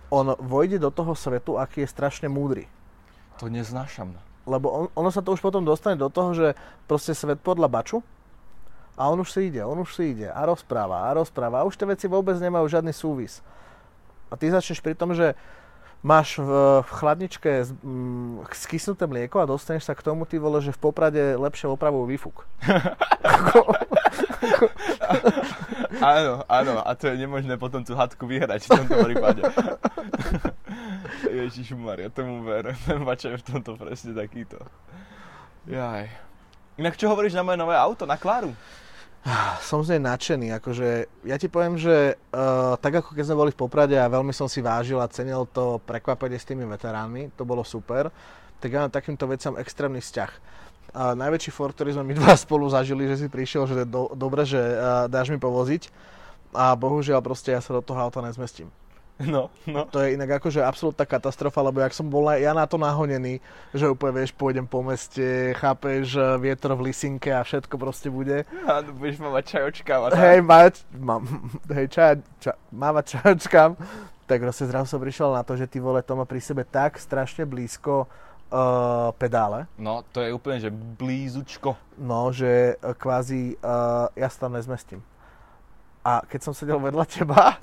[0.09, 2.64] on vojde do toho svetu, aký je strašne múdry.
[3.37, 4.16] To neznášam.
[4.48, 6.57] Lebo on, ono sa to už potom dostane do toho, že
[6.88, 8.00] proste svet podľa baču
[8.97, 11.77] A on už si ide, on už si ide a rozpráva a rozpráva a už
[11.77, 13.45] tie veci vôbec nemajú žiadny súvis.
[14.33, 15.37] A ty začneš pri tom, že
[16.01, 16.49] máš v,
[16.81, 21.37] v chladničke mm, skysnuté mlieko a dostaneš sa k tomu, ty vole, že v Poprade
[21.37, 22.49] lepšie opravujú výfuk.
[25.97, 29.43] Áno, áno, a to je nemožné potom tú hadku vyhrať v tomto prípade.
[31.41, 32.77] Ježiš Maria, tomu ver.
[32.85, 34.61] Ten je v tomto presne takýto.
[35.67, 36.09] Jaj.
[36.77, 38.53] Inak čo hovoríš na moje nové auto, na Kláru?
[39.59, 40.89] Som z nej nadšený, akože
[41.27, 44.47] ja ti poviem, že uh, tak ako keď sme boli v Poprade a veľmi som
[44.47, 48.15] si vážil a cenil to prekvapenie s tými veteránmi, to bolo super,
[48.62, 50.31] tak ja mám takýmto veciam extrémny vzťah.
[50.95, 54.47] A najväčší for, ktorý sme my dva spolu zažili, že si prišiel, že do, dobre,
[54.47, 55.91] že uh, dáš mi povoziť
[56.55, 58.71] a bohužiaľ proste ja sa do toho auta nezmestím.
[59.24, 59.88] No, no.
[59.88, 63.40] To je inak akože absolútna katastrofa, lebo jak som bol ja na to nahonený,
[63.72, 68.44] že úplne vieš, pôjdem po meste, chápeš, vietor v lisinke a všetko proste bude.
[68.68, 69.92] Áno, budeš mať čajočka.
[69.96, 70.20] a tak.
[70.20, 71.24] Hej, mať, mám,
[71.81, 73.70] hej, čaj, ča, mávať čajočkám.
[74.29, 77.00] Tak proste zrazu som prišiel na to, že ty vole, to má pri sebe tak
[77.00, 78.05] strašne blízko
[78.52, 81.72] uh, pedále, No, to je úplne, že blízučko.
[81.96, 85.00] no, že uh, kvázi uh, ja sa tam nezmestím.
[86.05, 87.57] A keď som sedel vedľa teba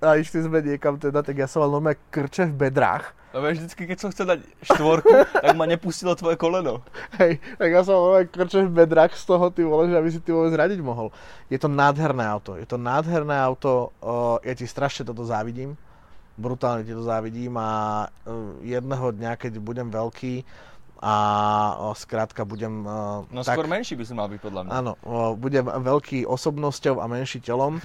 [0.00, 3.12] a išli sme niekam teda, tak ja som mal normálne krče v bedrách.
[3.30, 5.12] No vieš, vždycky, keď som chcel dať štvorku,
[5.44, 6.82] tak ma nepustilo tvoje koleno.
[7.20, 10.18] Hej, tak ja som normálne krče v bedrách z toho, ty vole, že aby si
[10.18, 11.12] ty vôbec radiť mohol.
[11.52, 15.76] Je to nádherné auto, je to nádherné auto, uh, ja ti strašne toto závidím.
[16.40, 20.42] Brutálne ti to závidím a uh, jedného dňa, keď budem veľký
[21.00, 22.84] a skrátka budem...
[23.32, 24.70] No tak, skôr menší by si mal byť podľa mňa.
[24.70, 24.92] Áno,
[25.40, 27.80] budem veľký osobnosťou a menší telom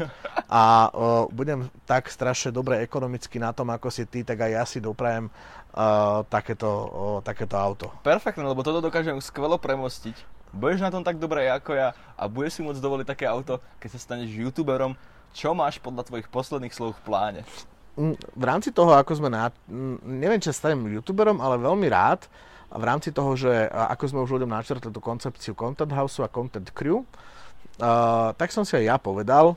[0.51, 0.91] a
[1.31, 5.31] budem tak strašne dobre ekonomicky na tom, ako si ty, tak aj ja si doprajem
[5.31, 6.67] uh, takéto,
[7.23, 7.87] takéto auto.
[8.03, 10.35] Perfektné, lebo toto dokážem skvelo premostiť.
[10.51, 13.95] Budeš na tom tak dobre ako ja a budeš si môcť dovoliť také auto, keď
[13.95, 14.95] sa staneš youtuberom.
[15.35, 17.41] Čo máš podľa tvojich posledných slov v pláne?
[17.99, 19.51] Mm, V rámci toho, ako sme na...
[20.03, 22.27] Neviem, či sa stanem youtuberom, ale veľmi rád.
[22.71, 26.31] A v rámci toho, že ako sme už ľuďom načrtli tú koncepciu Content House a
[26.31, 27.05] Content Crew,
[28.35, 29.55] tak som si aj ja povedal,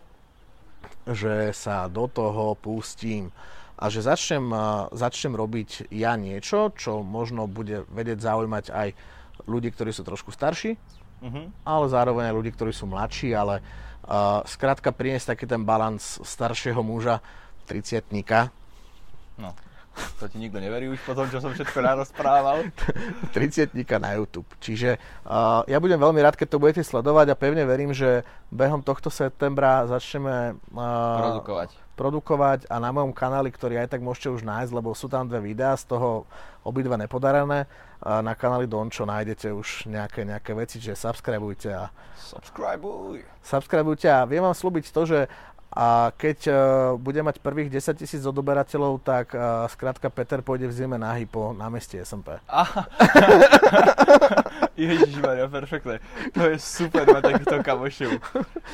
[1.09, 3.33] že sa do toho pustím.
[3.79, 4.51] A že začnem,
[4.91, 8.89] začnem robiť ja niečo, čo možno bude vedieť zaujímať aj
[9.47, 10.75] ľudí, ktorí sú trošku starší,
[11.19, 11.67] Mhm.
[11.67, 16.79] ale zároveň aj ľudí, ktorí sú mladší, ale uh, skrátka priniesť taký ten balans staršieho
[16.79, 17.19] muža,
[17.67, 18.07] 30
[19.39, 19.55] No,
[20.19, 22.67] to ti nikto neverí už po tom, čo som všetko narozprával.
[23.37, 24.49] 30 na YouTube.
[24.59, 28.83] Čiže uh, ja budem veľmi rád, keď to budete sledovať a pevne verím, že behom
[28.83, 31.71] tohto septembra začneme uh, Produkovať.
[31.95, 35.53] produkovať a na mojom kanáli, ktorý aj tak môžete už nájsť, lebo sú tam dve
[35.53, 36.25] videá, z toho
[36.63, 37.67] obidva nepodarené.
[37.99, 43.25] Uh, na kanáli Dončo nájdete už nejaké, nejaké veci, čiže subscribeujte a Subscribuj.
[43.43, 45.21] subscribeujte a viem vám slúbiť to, že
[45.79, 46.57] a keď uh,
[46.99, 51.55] bude mať prvých 10 tisíc odoberateľov, tak uh, skrátka Peter pôjde v zime nahý po
[51.55, 52.35] námestí SMP.
[52.51, 52.91] Aha.
[54.75, 56.03] Ježišmaria, perfektné.
[56.35, 58.11] To je super mať takýchto kamošov.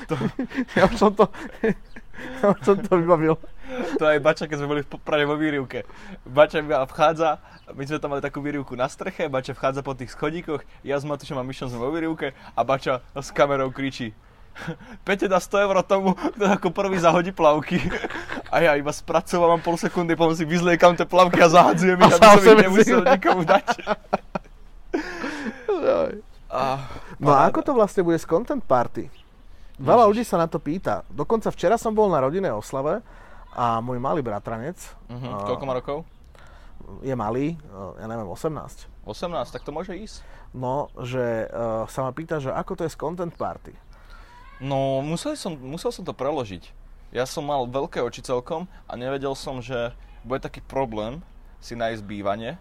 [0.09, 0.15] To,
[0.81, 1.29] Ja už som to,
[2.41, 3.37] ja už som to vybavil.
[4.01, 5.85] to aj Bača, keď sme boli v Poprade vo výrivke.
[6.25, 7.37] Bača mi vchádza,
[7.69, 11.05] my sme tam mali takú výrivku na streche, Bača vchádza po tých schodíkoch, ja s
[11.05, 14.17] Matušom a Myšom sme vo výrivke a Bača s kamerou kričí.
[15.07, 17.83] Pete dá 100 eur tomu, kto ako prvý zahodí plavky.
[18.49, 22.17] A ja iba spracovávam pol sekundy, potom si vyzliekam tie plavky a zahadzujem ich, A
[22.17, 23.67] aby som ich nemusel nikomu dať.
[26.55, 26.79] A,
[27.19, 29.11] No a ako to vlastne bude s Content Party?
[29.75, 31.03] Veľa ľudí sa na to pýta.
[31.11, 33.03] Dokonca včera som bol na rodinnej oslave
[33.51, 34.79] a môj malý bratranec
[35.11, 35.99] a, Koľko má rokov?
[37.01, 37.57] je malý,
[37.97, 39.09] ja neviem, 18.
[39.09, 40.21] 18, tak to môže ísť.
[40.53, 43.73] No, že uh, sa ma pýta, že ako to je s Content Party.
[44.65, 46.73] No, musel som, musel som to preložiť.
[47.13, 49.93] Ja som mal veľké oči celkom a nevedel som, že
[50.25, 51.21] bude taký problém
[51.61, 52.57] si nájsť bývanie.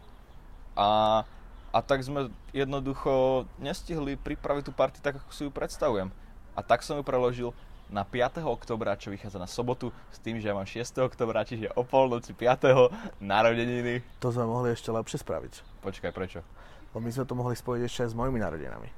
[0.76, 1.24] A,
[1.72, 6.12] a tak sme jednoducho nestihli pripraviť tú party tak, ako si ju predstavujem.
[6.54, 7.56] A tak som ju preložil
[7.88, 8.44] na 5.
[8.44, 10.84] oktobra, čo vychádza na sobotu, s tým, že ja mám 6.
[11.08, 13.24] oktobra, čiže o polnoci 5.
[13.24, 14.04] narodeniny.
[14.20, 15.54] To sme mohli ešte lepšie spraviť.
[15.80, 16.44] Počkaj, prečo?
[16.92, 18.92] Lebo my sme to mohli spojiť ešte aj s mojimi narodinami.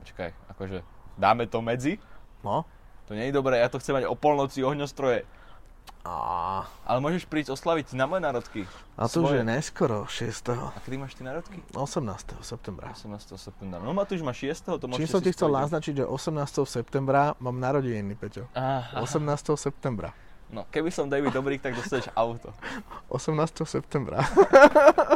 [0.00, 0.78] Počkaj, akože
[1.20, 2.00] dáme to medzi?
[2.44, 2.68] No.
[3.04, 5.24] To nie je dobré, ja to chcem mať o polnoci ohňostroje.
[6.04, 8.60] A, Ale môžeš prísť oslaviť na moje národky.
[8.96, 10.52] a to už je neskoro, 6.
[10.52, 11.64] A kedy máš ty národky?
[11.72, 12.44] 18.
[12.44, 12.92] septembra.
[12.92, 13.40] 18.
[13.40, 13.80] septembra.
[13.80, 14.76] No Matúš má 6.
[14.76, 16.36] to Čím som ti chcel naznačiť, že 18.
[16.68, 18.48] septembra mám narodeniny, Peťo.
[18.52, 19.00] Aha.
[19.00, 19.56] 18.
[19.56, 20.12] septembra.
[20.52, 22.52] No, keby som David Dobrík, tak dostaneš auto.
[23.08, 23.64] 18.
[23.64, 24.28] septembra.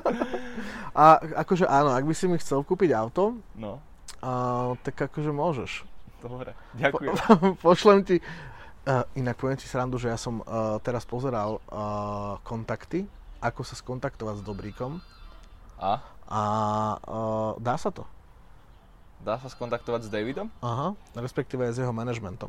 [0.96, 1.04] a
[1.38, 3.78] akože áno, ak by si mi chcel kúpiť auto, No.
[4.20, 5.84] a, tak akože môžeš.
[6.18, 7.14] Dobre, ďakujem.
[7.66, 8.16] Pošlem ti...
[8.88, 13.04] Uh, inak poviem ti srandu, že ja som uh, teraz pozeral uh, kontakty,
[13.36, 14.96] ako sa skontaktovať s Dobríkom
[15.76, 16.00] A?
[16.24, 16.42] a
[17.04, 18.08] uh, dá sa to.
[19.20, 20.48] Dá sa skontaktovať s Davidom?
[20.64, 22.48] Aha, respektíve aj s jeho manažmentom.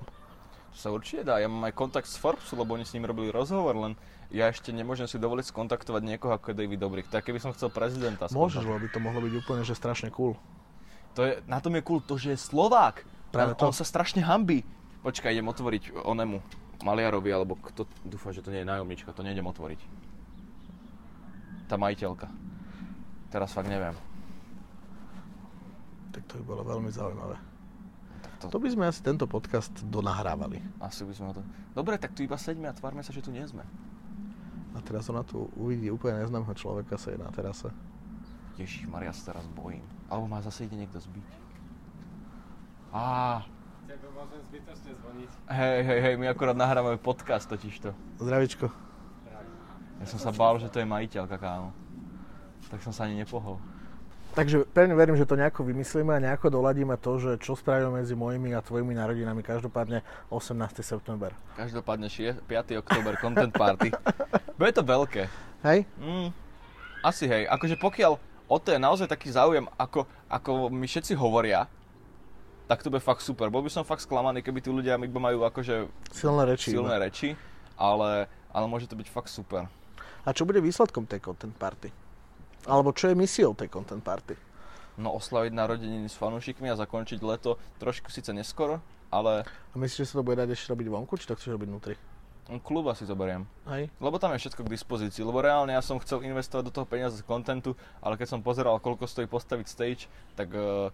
[0.69, 1.41] To sa určite dá.
[1.41, 3.97] Ja mám aj kontakt s Forbesu, lebo oni s ním robili rozhovor, len
[4.29, 7.09] ja ešte nemôžem si dovoliť skontaktovať niekoho ako je David Dobrik.
[7.09, 10.37] Tak keby som chcel prezidenta Môžeš, lebo by to mohlo byť úplne že strašne cool.
[11.17, 13.01] To je, na tom je cool to, že je Slovák.
[13.29, 13.69] Práve to.
[13.69, 14.65] On sa strašne hambí.
[15.05, 16.41] Počkaj, idem otvoriť onemu
[16.83, 19.79] Maliarovi, alebo kto, dúfam, že to nie je nájomnička, to nejdem otvoriť.
[21.67, 22.27] Tá majiteľka.
[23.29, 23.93] Teraz fakt neviem.
[26.09, 27.37] Tak to by bolo veľmi zaujímavé.
[28.25, 30.59] Tak to, To by sme asi tento podcast donahrávali.
[30.81, 31.41] asi by sme ho to...
[31.77, 33.61] Dobre, tak tu iba seďme a tvárme sa, že tu nie sme.
[34.73, 37.69] A teraz ona tu uvidí úplne neznámeho človeka sa je na terase.
[38.57, 39.85] Ježiš Maria, sa teraz bojím.
[40.11, 41.38] Alebo ma zase ide niekto zbiť.
[42.89, 43.45] Á,
[43.85, 45.29] Tebe môžem zbytočne zvoniť.
[45.47, 47.93] hej, hej, hej, my akorát nahrávame podcast totižto.
[48.17, 48.69] Zdravičko.
[49.99, 51.75] Ja som sa bál, že to je majiteľka, kámo.
[52.69, 53.59] Tak som sa ani nepohol.
[54.29, 58.13] Takže pevne verím, že to nejako vymyslíme a nejako doladíme to, že čo spravíme medzi
[58.13, 59.41] mojimi a tvojimi narodinami.
[59.41, 59.99] Každopádne
[60.29, 60.55] 18.
[60.79, 61.33] september.
[61.57, 62.77] Každopádne šie- 5.
[62.77, 63.89] október Content Party.
[64.55, 65.25] Bude to veľké.
[65.61, 65.83] Hej?
[65.97, 66.29] Mm,
[67.01, 67.49] asi hej.
[67.49, 71.65] Akože pokiaľ o to je naozaj taký záujem, ako, ako mi všetci hovoria,
[72.69, 73.49] tak to bude fakt super.
[73.49, 76.69] Bol by som fakt sklamaný, keby tí ľudia iba majú akože Silné reči.
[76.69, 77.09] silné iba.
[77.09, 77.33] reči,
[77.73, 79.65] ale, ale môže to byť fakt super.
[80.21, 81.89] A čo bude výsledkom tej content party?
[82.69, 84.37] Alebo čo je misiou tej content party?
[85.01, 88.77] No oslaviť narodeniny s fanúšikmi a zakončiť leto trošku síce neskoro,
[89.09, 91.67] ale A myslíš, že sa to bude dať ešte robiť vonku, či to chceš robiť
[91.73, 91.95] vnútri?
[92.57, 93.45] klub asi zoberiem.
[93.69, 93.93] Hej?
[94.01, 95.21] Lebo tam je všetko k dispozícii.
[95.21, 98.81] Lebo reálne ja som chcel investovať do toho peniaze z kontentu, ale keď som pozeral,
[98.81, 100.89] koľko stojí postaviť stage, tak, eh,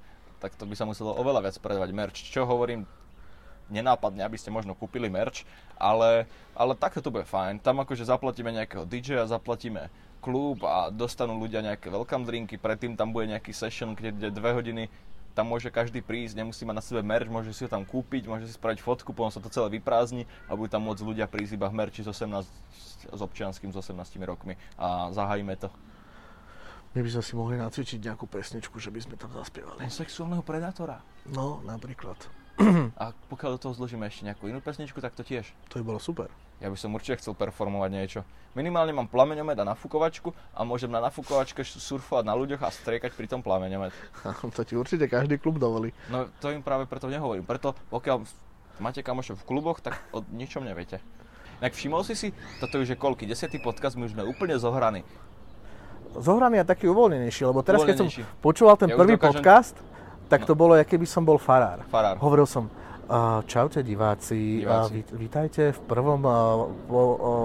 [0.46, 2.22] tak to by sa muselo oveľa viac predávať merch.
[2.22, 2.86] Čo hovorím,
[3.74, 5.42] nenápadne, aby ste možno kúpili merch,
[5.82, 7.66] ale, ale takto to bude fajn.
[7.66, 9.90] Tam akože zaplatíme nejakého DJ-a, zaplatíme
[10.22, 14.84] klub a dostanú ľudia nejaké welcome drinky, predtým tam bude nejaký session, kde dve hodiny,
[15.36, 18.48] tam môže každý prísť, nemusí mať na sebe merch, môže si ho tam kúpiť, môže
[18.48, 21.68] si spraviť fotku, potom sa to celé vyprázdni a budú tam môcť ľudia prísť iba
[21.68, 22.48] v merči s 18,
[23.12, 25.68] s občianským s 18 rokmi a zahajíme to.
[26.96, 29.84] My by sme si mohli nacvičiť nejakú pesničku, že by sme tam zaspievali.
[29.92, 31.04] Sexuálneho predátora.
[31.28, 32.16] No, napríklad.
[32.96, 35.44] A pokiaľ do toho zložíme ešte nejakú inú pesničku, tak to tiež.
[35.76, 36.32] To by bolo super.
[36.64, 38.20] Ja by som určite chcel performovať niečo.
[38.56, 43.28] Minimálne mám plameňomet a nafukovačku a môžem na nafukovačke surfovať na ľuďoch a striekať pri
[43.28, 43.92] tom plameňomet.
[44.56, 45.92] to ti určite každý klub dovolí.
[46.08, 47.44] No to im práve preto nehovorím.
[47.44, 48.24] Preto pokiaľ
[48.80, 51.04] máte kamošov v kluboch, tak o ničom neviete.
[51.60, 52.28] Tak všimol si si,
[52.60, 55.08] toto už je koľký, desiatý podcast, my už sme úplne zohraní.
[56.18, 58.08] Zohraný a taký uvoľnenejší, lebo teraz keď som
[58.40, 59.76] počúval ten Ja prvý dokážem- podcast,
[60.26, 61.86] tak to bolo, aké by som bol farár.
[61.86, 62.18] Farár.
[62.18, 62.66] Hovoril som,
[63.06, 64.94] uh, čaute diváci, Diváci.
[64.96, 66.34] vít, vítajte v prvom uh,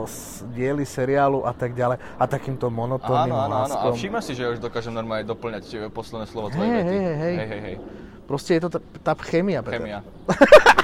[0.04, 1.98] s- dieli seriálu a tak ďalej.
[2.16, 3.74] A takýmto monotónnym Áno, áno, áno.
[3.76, 6.88] A všimla si, že ja už dokážem normálne doplňať tie posledné slovo tvojej vety.
[6.88, 7.34] hej, hej, hej.
[7.46, 7.76] hej, hej.
[8.24, 9.76] Proste je to tá, tá chémia, Peter.
[9.76, 10.00] Chemia.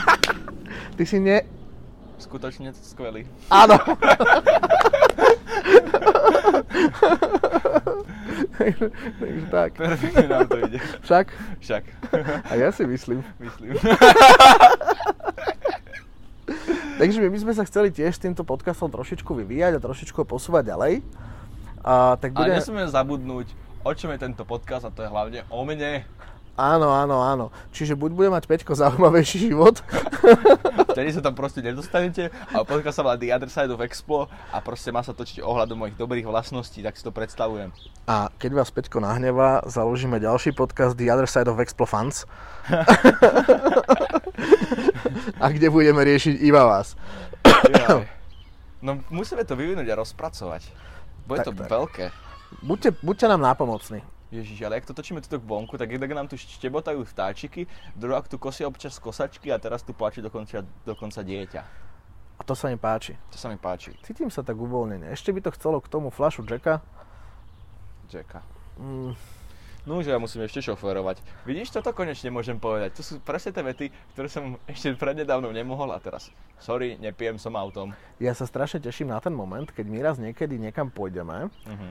[0.96, 1.46] Ty si ne...
[2.18, 3.24] Skutočne skvelý.
[3.46, 3.76] Áno.
[9.20, 9.70] Takže tak.
[9.76, 10.78] Perfektne nám to ide.
[11.02, 11.26] Však?
[11.60, 11.84] Však.
[12.46, 13.22] A ja si myslím.
[13.38, 13.76] Myslím.
[16.96, 20.72] Takže my by sme sa chceli tiež týmto podcastom trošičku vyvíjať a trošičku ho posúvať
[20.72, 21.04] ďalej.
[21.84, 22.56] A tak A bude...
[22.56, 23.52] nesmieme zabudnúť,
[23.84, 26.08] o čom je tento podcast a to je hlavne o mne.
[26.56, 27.46] Áno, áno, áno.
[27.68, 29.76] Čiže buď bude mať Peťko zaujímavejší život,
[30.96, 34.64] Vtedy sa tam proste nedostanete a podcast sa volá The Other Side of Explo a
[34.64, 37.68] proste má sa točiť ohľadom mojich dobrých vlastností, tak si to predstavujem.
[38.08, 42.24] a keď vás Peťko nahnevá, založíme ďalší podcast The Other Side of Explo Fans.
[45.36, 46.96] a kde budeme riešiť iba vás.
[48.80, 50.62] No musíme to vyvinúť a rozpracovať.
[51.28, 51.68] Bude Tak, to tak.
[51.68, 52.04] veľké.
[52.62, 54.00] Buďte, buďte nám nápomocní.
[54.34, 58.42] Ježiš, ale ak to točíme tuto vonku, tak jednak nám tu štebotajú vtáčiky, druhák tu
[58.42, 61.62] kosia občas kosačky a teraz tu plače dokonca, dokonca dieťa.
[62.36, 63.16] A to sa mi páči.
[63.32, 63.96] To sa mi páči.
[64.04, 65.08] Cítim sa tak uvoľnene.
[65.08, 66.84] Ešte by to chcelo k tomu flašu Jacka.
[68.12, 68.44] Jacka.
[68.76, 69.16] Mm,
[69.86, 71.22] No, že ja musím ešte šoférovať.
[71.46, 72.98] Vidíš, toto konečne môžem povedať.
[72.98, 73.86] To sú presne tie vety,
[74.18, 76.34] ktoré som ešte prednedávnom nemohol a teraz.
[76.58, 77.94] Sorry, nepijem som autom.
[78.18, 81.54] ja sa strašne teším na ten moment, keď my raz niekedy niekam pôjdeme.
[81.70, 81.88] Mhm.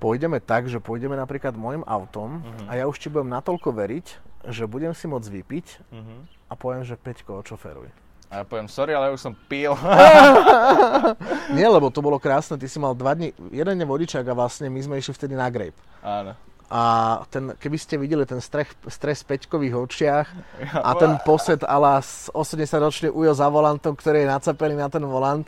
[0.00, 2.64] Pôjdeme tak, že pôjdeme napríklad môjim autom Mhm.
[2.66, 4.06] a ja už ti budem natoľko veriť,
[4.48, 6.16] že budem si môcť vypiť Mhm.
[6.48, 7.92] a poviem, že Peťko, odšoferuj.
[8.26, 9.74] A ja poviem, sorry, ale už som pil.
[11.50, 14.66] Nie, lebo to bolo krásne, ty si mal dva dni, jeden deň vodičák a vlastne
[14.66, 15.76] my sme išli vtedy na Grape.
[16.00, 16.32] Áno.
[16.70, 16.82] a
[17.26, 20.26] ten, keby ste videli ten strech, stres v Peťkových očiach
[20.72, 21.98] a ten posed ala
[22.30, 25.42] 80-ročný ujo za volantom, ktorý je nacapený na ten volant,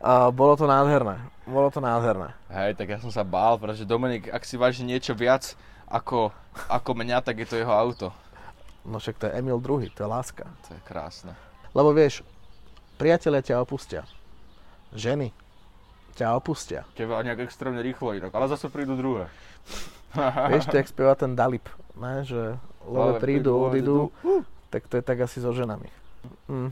[0.00, 1.20] uh, bolo to nádherné.
[1.52, 2.32] Bolo to nádherné.
[2.48, 5.52] Hej, tak ja som sa bál, pretože Dominik, ak si váži niečo viac
[5.84, 6.32] ako,
[6.72, 8.08] ako mňa, tak je to jeho auto.
[8.88, 10.48] No však to je Emil II, to je láska.
[10.66, 11.36] To je krásne.
[11.76, 12.24] Lebo vieš,
[12.96, 14.08] priatelia ťa opustia.
[14.96, 15.30] Ženy
[16.16, 16.88] ťa opustia.
[16.96, 19.28] Teba nejak extrémne rýchlo inak, ale zase prídu druhé.
[20.52, 21.64] Vieš, to jak spieva ten Dalip,
[21.96, 22.20] ne?
[22.20, 24.12] že love prídu, odídu,
[24.68, 25.88] tak to je tak asi so ženami.
[26.46, 26.70] Mm.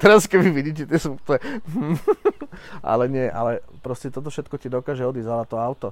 [0.00, 1.40] Teraz keby vidíte, tie sú úplne...
[2.90, 5.88] ale nie, ale proste toto všetko ti dokáže odísť, ale to auto,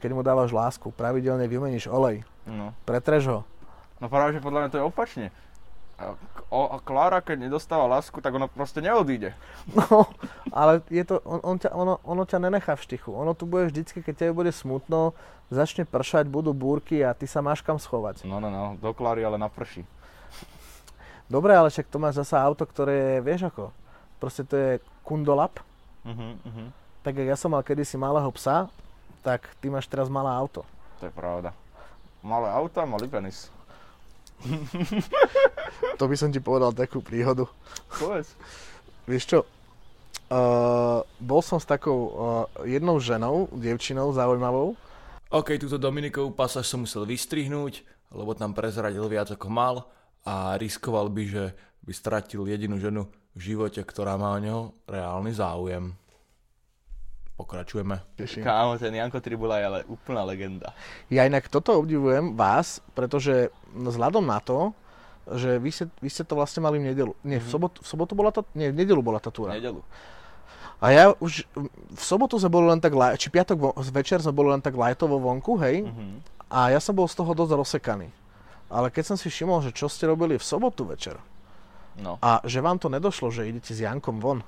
[0.00, 2.70] keď mu dávaš lásku, pravidelne vymeníš olej, No.
[2.86, 3.40] pretreš ho,
[3.98, 5.26] no práve, že podľa mňa to je opačne.
[5.96, 6.12] A,
[6.52, 9.32] o, a Klára, keď nedostáva lásku, tak ona proste neodíde.
[9.72, 10.04] No,
[10.52, 13.16] ale je to, on, on ťa, ono, ono ťa nenechá v štichu.
[13.16, 15.16] Ono tu bude vždycky, keď tebe bude smutno,
[15.48, 18.28] začne pršať, budú búrky a ty sa máš kam schovať.
[18.28, 19.88] No, no, no, do Kláry ale naprší.
[21.26, 23.74] Dobre, ale však to máš zasa auto, ktoré je, vieš ako,
[24.22, 24.70] proste to je
[25.02, 25.58] kundolap.
[26.06, 26.68] Uh-huh, uh-huh.
[27.02, 28.70] Tak jak ja som mal kedysi malého psa,
[29.26, 30.62] tak ty máš teraz malé auto.
[31.02, 31.50] To je pravda.
[32.22, 33.50] Malé auto a malý penis.
[35.98, 37.48] To by som ti povedal takú príhodu.
[37.98, 38.38] Povedz.
[39.06, 42.12] Vieš čo, uh, bol som s takou uh,
[42.62, 44.78] jednou ženou, dievčinou zaujímavou.
[45.30, 47.82] OK, túto Dominikovú pasáž som musel vystrihnúť,
[48.14, 49.74] lebo tam prezradil viac ako mal
[50.26, 51.44] a riskoval by, že
[51.86, 53.06] by stratil jedinú ženu
[53.38, 55.94] v živote, ktorá má o neho reálny záujem.
[57.36, 58.00] Pokračujeme.
[58.16, 58.42] Teším.
[58.42, 60.72] Kámo, ten Janko Tribula je ale úplná legenda.
[61.12, 64.72] Ja inak toto obdivujem vás, pretože vzhľadom na to,
[65.28, 67.12] že vy ste, vy ste to vlastne mali v nedelu.
[67.20, 69.52] Nie, v sobotu, v sobotu bola tá, nie, v nedelu bola tá túra.
[69.52, 69.84] Nedelu.
[70.80, 71.44] A ja už,
[71.92, 75.60] v sobotu sme boli len tak, či piatok večer sme boli len tak lightovo vonku,
[75.60, 75.84] hej?
[75.84, 76.24] Mhm.
[76.48, 78.08] A ja som bol z toho dosť rozsekaný.
[78.66, 81.18] Ale keď som si všimol, že čo ste robili v sobotu večer
[81.96, 82.20] No.
[82.20, 84.44] a že vám to nedošlo, že idete s Jankom von.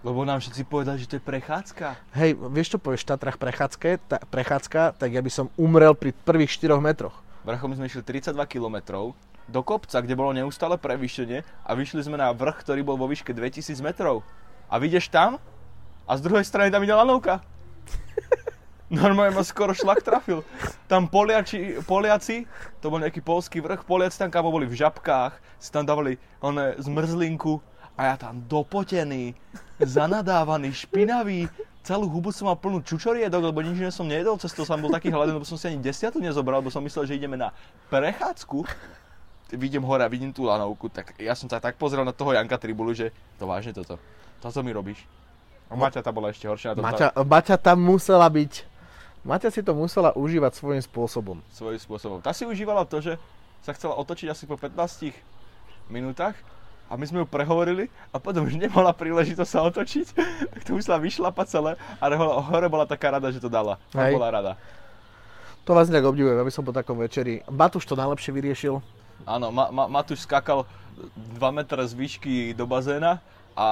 [0.00, 2.16] Lebo nám všetci povedali, že to je prechádzka.
[2.16, 6.16] Hej, vieš čo povieš v Tatrach prechádzke, ta, prechádzka, tak ja by som umrel pri
[6.16, 7.12] prvých 4 metroch.
[7.44, 8.80] Vrchom sme išli 32 km
[9.44, 13.36] do kopca, kde bolo neustále prevýšenie a vyšli sme na vrch, ktorý bol vo výške
[13.36, 14.24] 2000 metrov.
[14.72, 15.36] A vidíš tam?
[16.08, 17.44] A z druhej strany tam ide lanovka.
[18.90, 20.42] Normálne ma skoro šlak trafil.
[20.90, 22.42] Tam Poliači, Poliaci,
[22.82, 26.74] to bol nejaký polský vrch, Poliaci tam kámo boli v žabkách, si tam dávali one,
[26.82, 27.62] zmrzlinku
[27.94, 29.38] a ja tam dopotený,
[29.78, 31.46] zanadávaný, špinavý,
[31.86, 34.90] celú hubu som mal plnú čučoriedok, lebo nič iné som nejedol, cez to som bol
[34.90, 37.54] taký hladný, lebo som si ani desiatu nezobral, lebo som myslel, že ideme na
[37.94, 38.66] prechádzku.
[39.54, 42.58] Vidím hore a vidím tú lanovku, tak ja som sa tak pozrel na toho Janka
[42.58, 44.02] Tribulu, že to vážne toto.
[44.42, 45.02] Toto mi robíš.
[45.70, 48.69] A Maťa tá bola ešte horšia Maťa, Maťa tam musela byť.
[49.20, 51.38] Maťa si to musela užívať svojím spôsobom.
[51.52, 52.18] svojím spôsobom.
[52.24, 53.20] Tá si užívala to, že
[53.60, 55.12] sa chcela otočiť asi po 15
[55.92, 56.32] minútach
[56.88, 60.06] a my sme ju prehovorili a potom už nemala príležitosť sa otočiť,
[60.56, 62.04] tak to musela vyšlapať celé a
[62.40, 63.76] hore bola taká rada, že to dala.
[63.92, 64.16] Hej.
[64.16, 64.52] bola rada.
[65.68, 67.44] To vás nejak obdivujem, aby som po takom večeri.
[67.44, 68.80] Batuš to najlepšie vyriešil.
[69.28, 70.64] Áno, ma, ma, Matúš skákal
[71.36, 73.20] 2 metre z výšky do bazéna
[73.52, 73.68] a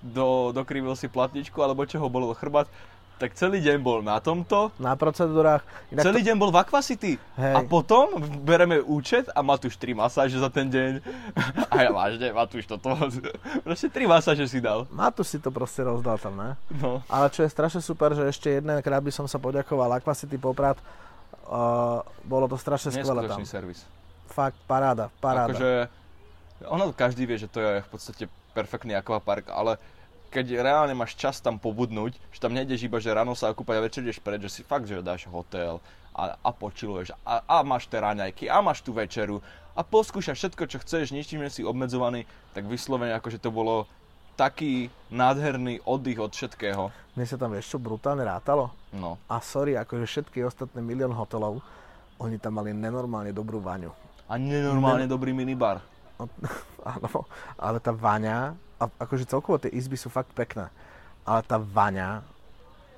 [0.00, 2.68] do, dokrivil si platničku, alebo čo ho bolo chrbát.
[3.14, 5.62] Tak celý deň bol na tomto, Na procedúrach.
[5.94, 7.14] Inak celý deň bol v Aquacity.
[7.38, 7.54] Hej.
[7.54, 10.98] A potom bereme účet a Matúš 3 masáže za ten deň.
[11.72, 12.90] A ja vážne, Matúš toto.
[13.62, 14.82] Proste 3 masáže si dal.
[14.84, 16.50] to, Matúš si to proste rozdal tam, ne?
[16.82, 17.06] No.
[17.06, 20.74] Ale čo je strašne super, že ešte jedenkrát by som sa poďakoval Aquacity Poprad.
[21.46, 23.46] Uh, bolo to strašne skvelé tam.
[23.46, 23.86] Servis.
[24.26, 25.54] Fakt, paráda, paráda.
[25.54, 25.70] Akože,
[26.66, 28.24] ono každý vie, že to je v podstate
[28.56, 29.78] perfektný akvapark, ale
[30.34, 33.84] keď reálne máš čas tam pobudnúť, že tam nejdeš iba, že ráno sa okúpať a
[33.86, 35.78] večer ideš preč, že si fakt, že dáš hotel
[36.10, 39.38] a, a počiluješ a, a máš tie raňajky a máš tú večeru
[39.78, 43.86] a poskúšaš všetko, čo chceš, ničím nie si obmedzovaný, tak vyslovene akože to bolo
[44.34, 46.90] taký nádherný oddych od všetkého.
[47.14, 48.74] Mne sa tam čo brutálne rátalo.
[48.90, 49.18] No.
[49.30, 51.62] A sorry, akože všetky ostatné milión hotelov,
[52.18, 53.94] oni tam mali nenormálne dobrú vaňu.
[54.26, 55.82] A nenormálne dobrý minibar.
[56.18, 56.30] No,
[56.84, 57.24] Áno,
[57.56, 60.68] ale tá vaňa, a akože celkovo tie izby sú fakt pekné,
[61.24, 62.20] ale tá vaňa,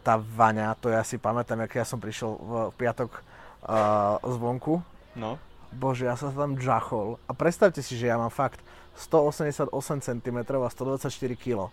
[0.02, 4.82] tá vaňa, to ja si pamätám, jak ja som prišiel v piatok uh, zvonku,
[5.16, 5.40] No.
[5.72, 8.60] bože, ja sa tam džachol a predstavte si, že ja mám fakt
[9.00, 11.72] 188 cm a 124 kg.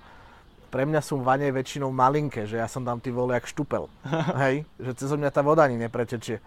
[0.70, 3.92] Pre mňa sú vane väčšinou malinké, že ja som tam ty vole jak štupel.
[4.44, 6.42] Hej, že cez mňa tá voda ani nepretečie.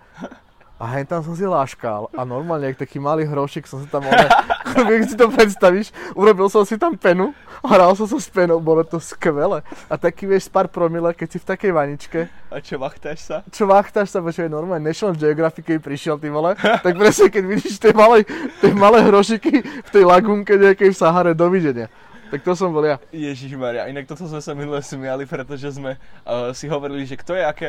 [0.76, 4.04] A hen tam som si láškal a normálne, jak taký malý hrošik som sa tam,
[4.04, 4.28] ale,
[4.92, 7.32] jak si to predstavíš, urobil som si tam penu,
[7.64, 9.64] hral som sa s penou, bolo to skvelé.
[9.88, 12.20] A taký vieš pár promile, keď si v takej vaničke,
[12.52, 13.36] A čo, vachtáš sa?
[13.48, 17.80] čo váchtaš sa, počkaj, normálne National Geographic, keď prišiel, ty vole, tak presne, keď vidíš
[17.80, 18.28] tie malé,
[18.60, 21.88] tie malé hrošiky v tej lagúnke nejakej v Sahare, dovidenia.
[22.26, 22.98] Tak to som bol ja.
[23.14, 25.94] Ježiš Maria, inak toto sme sa minule smiali, pretože sme
[26.26, 27.68] uh, si hovorili, že kto je aké,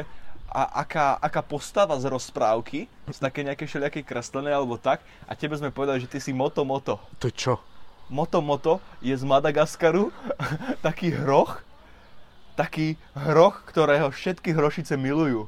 [0.58, 5.54] a aká, aká postava z rozprávky, z také nejaké všelijakej kreslenej alebo tak, a tebe
[5.54, 6.98] sme povedali, že ty si Moto Moto.
[7.22, 7.62] To čo?
[8.10, 10.10] Moto Moto je z Madagaskaru
[10.88, 11.62] taký hroch,
[12.58, 15.46] taký hroch, ktorého všetky hrošice milujú.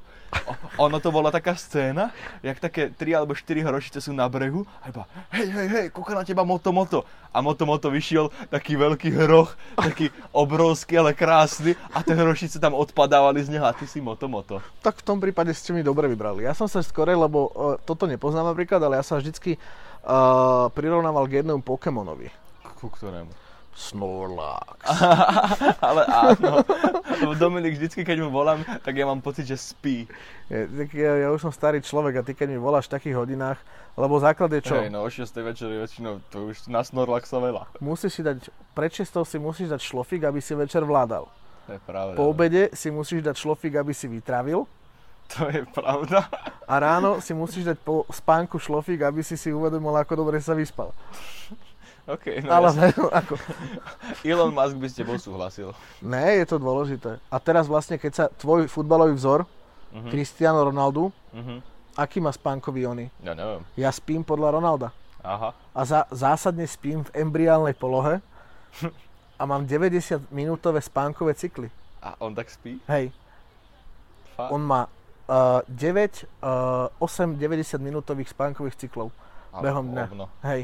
[0.80, 4.88] Ono to bola taká scéna, jak také tri alebo štyri hrošice sú na brehu a
[4.88, 5.04] iba
[5.36, 7.04] hej, hej, hej, kúka na teba Moto Moto.
[7.30, 12.74] A Moto Moto vyšiel taký veľký hroch, taký obrovský, ale krásny a tie hrošice tam
[12.74, 14.64] odpadávali z neho a ty si Moto Moto.
[14.80, 16.48] Tak v tom prípade ste mi dobre vybrali.
[16.48, 21.28] Ja som sa skorej, lebo uh, toto nepoznám napríklad, ale ja sa vždycky uh, prirovnával
[21.28, 22.32] k jednému Pokémonovi.
[22.80, 23.49] Ku ktorému?
[23.80, 24.84] Snorlax.
[25.88, 26.68] ale áno,
[27.40, 30.04] Dominik vždycky, keď mu volám, tak ja mám pocit, že spí.
[30.52, 33.16] Je, tak ja, ja už som starý človek a ty keď mi voláš v takých
[33.16, 33.56] hodinách,
[33.96, 34.76] lebo základ je čo?
[34.76, 35.24] Hej, no o 6.
[35.48, 37.72] večer je väčšinou to už na Snorlaxa veľa.
[37.80, 41.32] Musíš si dať, pred 6 si musíš dať šlofík, aby si večer vládal.
[41.72, 42.16] To je pravda.
[42.20, 44.68] Po obede si musíš dať šlofík, aby si vytravil.
[45.38, 46.26] To je pravda.
[46.66, 50.58] A ráno si musíš dať po spánku šlofík, aby si si uvedomil, ako dobre sa
[50.58, 50.92] vyspal.
[52.10, 53.34] OK, no Ale ne, ako,
[54.26, 55.70] Elon Musk by s tebou súhlasil.
[56.02, 57.22] ne, je to dôležité.
[57.24, 59.46] A teraz vlastne, keď sa tvoj futbalový vzor,
[59.90, 60.10] Mhm.
[60.10, 61.66] Cristiano Ronaldo, Mhm.
[61.96, 63.10] aký má spánkový ony?
[63.20, 63.66] Ja neviem.
[63.74, 64.94] Ja spím podľa Ronalda.
[65.20, 65.50] Aha.
[65.72, 68.22] A za, zásadne spím v embryálnej polohe
[69.36, 71.74] a mám 90 minútové spánkové cykly.
[72.00, 72.78] A on tak spí?
[72.86, 73.10] Hej,
[74.32, 74.52] Fakt?
[74.52, 74.86] on má
[75.26, 79.10] uh, 9, uh, 8 90 minútových spánkových cyklov
[79.52, 80.06] Ale behom dňa.
[80.44, 80.62] Hej,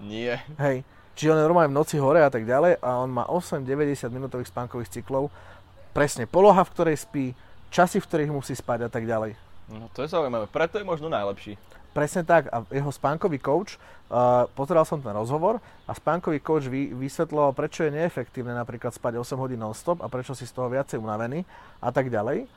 [0.00, 0.42] Nie.
[0.58, 0.82] hej.
[1.14, 4.10] Čiže on je normálne v noci hore a tak ďalej a on má 8 90
[4.10, 5.30] minútových spánkových cyklov.
[5.94, 7.24] Presne poloha, v ktorej spí,
[7.70, 9.38] časy, v ktorých musí spať a tak ďalej.
[9.70, 10.50] No to je zaujímavé.
[10.50, 11.54] Preto je možno najlepší.
[11.94, 12.50] Presne tak.
[12.50, 13.78] A jeho spánkový coach,
[14.10, 19.22] uh, pozeral som ten rozhovor a spánkový coach vy, vysvetloval, prečo je neefektívne napríklad spať
[19.22, 21.46] 8 hodín non-stop a prečo si z toho viacej unavený
[21.78, 22.50] a tak ďalej.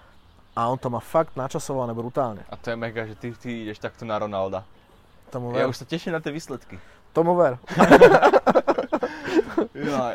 [0.58, 2.42] A on to má fakt načasované brutálne.
[2.50, 4.66] A to je mega, že ty, ty ideš takto na Ronalda.
[5.30, 5.70] Tomu Ja ver.
[5.70, 6.82] už sa teším na tie výsledky.
[7.18, 7.58] Tomu ver.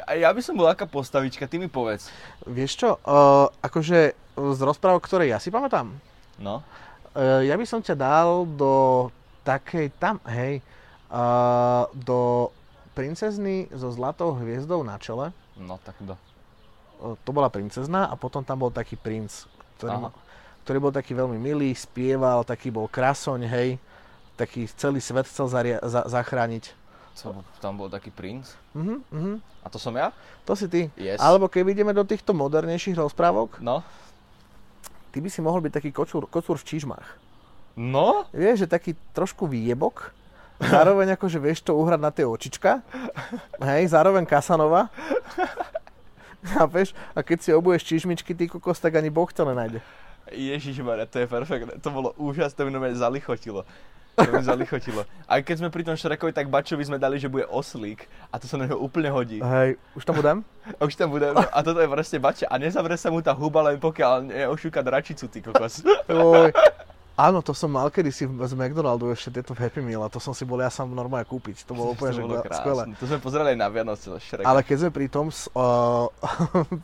[0.03, 2.11] A ja by som bol aká postavička, ty mi povedz.
[2.45, 3.99] Vieš čo, uh, akože
[4.35, 5.91] z rozprávok, ktoré ja si pamätám,
[6.39, 6.63] No.
[7.13, 9.09] uh, ja by som ťa dal do
[9.43, 10.63] takej tam, hej,
[11.09, 12.51] uh, do
[12.93, 15.31] princezny so zlatou hviezdou na čele.
[15.55, 16.15] No tak do.
[16.99, 19.47] Uh, to bola princezna a potom tam bol taký princ,
[19.77, 20.11] ktorý, ma,
[20.63, 23.69] ktorý bol taký veľmi milý, spieval, taký bol krasoň, hej,
[24.35, 26.82] taký celý svet chcel zaria- za- zachrániť.
[27.13, 28.49] Co, tam bol taký princ.
[28.73, 30.11] Mhm, mhm, A to som ja?
[30.49, 30.89] to si ty.
[30.97, 31.21] Yes.
[31.21, 33.85] Alebo keď ideme do týchto modernejších rozprávok, No.
[35.13, 37.07] ty by si mohol byť taký kocúr, kocúr v čižmách.
[37.77, 38.25] No?
[38.33, 40.13] Vieš, že taký trošku výjebok,
[40.61, 42.81] zároveň akože vieš to uhrať na tie očička,
[43.61, 44.89] hej, zároveň Kasanova.
[46.57, 46.91] Chápeš?
[47.15, 49.79] A keď si obuješ čižmičky, ty kokos, tak ani Boh to nenájde.
[50.33, 51.73] Ježišmarja, to je perfektné.
[51.79, 53.63] To bolo úžasné, to mi zalichotilo.
[54.17, 55.09] To mi zalichotilo.
[55.25, 58.05] Aj keď sme pri tom Šrekovi, tak Bačovi sme dali, že bude oslík.
[58.29, 59.41] A to sa na neho úplne hodí.
[59.41, 60.45] Hej, už tam budem?
[60.79, 62.47] Už tam bude, a toto je proste Bača.
[62.47, 65.83] A nezavre sa mu tá huba, len pokiaľ neošúka dračicu, ty kokos.
[66.07, 66.55] Oj.
[67.13, 70.49] Áno, to som mal kedysi z McDonaldu ešte tieto Happy Meal a to som si
[70.49, 71.69] bol ja sám normálne kúpiť.
[71.69, 72.83] To bolo úplne to že bolo skvelé.
[72.97, 74.49] To sme pozerali aj na Vianoce Šreka.
[74.49, 76.09] Ale keď sme pri tom, uh,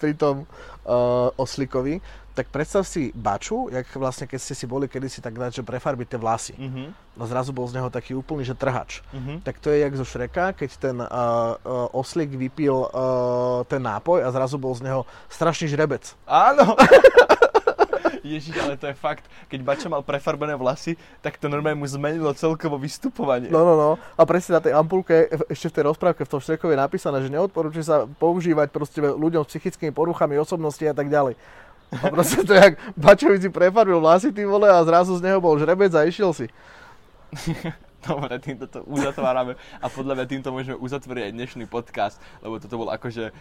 [0.02, 0.44] pri tom
[0.84, 2.04] uh, oslíkovi,
[2.38, 6.06] tak predstav si baču, jak vlastne keď ste si boli kedysi tak dať, že prefarbiť
[6.14, 6.54] tie vlasy.
[6.54, 9.02] Mhm, A zrazu bol z neho taký úplný, že trhač.
[9.10, 9.42] mhm.
[9.42, 14.22] Tak to je jak zo Šreka, keď ten uh, uh, oslík vypil uh, ten nápoj
[14.22, 16.14] a zrazu bol z neho strašný žrebec.
[16.30, 16.78] Áno!
[18.28, 22.28] Ježiš, ale to je fakt, keď Bača mal prefarbené vlasy, tak to normálne mu zmenilo
[22.36, 23.48] celkovo vystupovanie.
[23.48, 23.90] No, no, no.
[23.96, 27.32] A presne na tej ampulke, ešte v tej rozprávke v tom Šrekovi je napísané, že
[27.32, 31.40] neodporúča sa používať proste ľuďom s psychickými poruchami osobnosti a tak ďalej.
[31.88, 35.56] A proste to jak Bačovi si prefarbil vlasy, ty vole, a zrazu z neho bol
[35.56, 36.46] žrebec a išiel si.
[38.08, 42.78] Dobre, týmto to uzatvárame a podľa mňa týmto môžeme uzatvoriť aj dnešný podcast, lebo toto
[42.78, 43.34] bol akože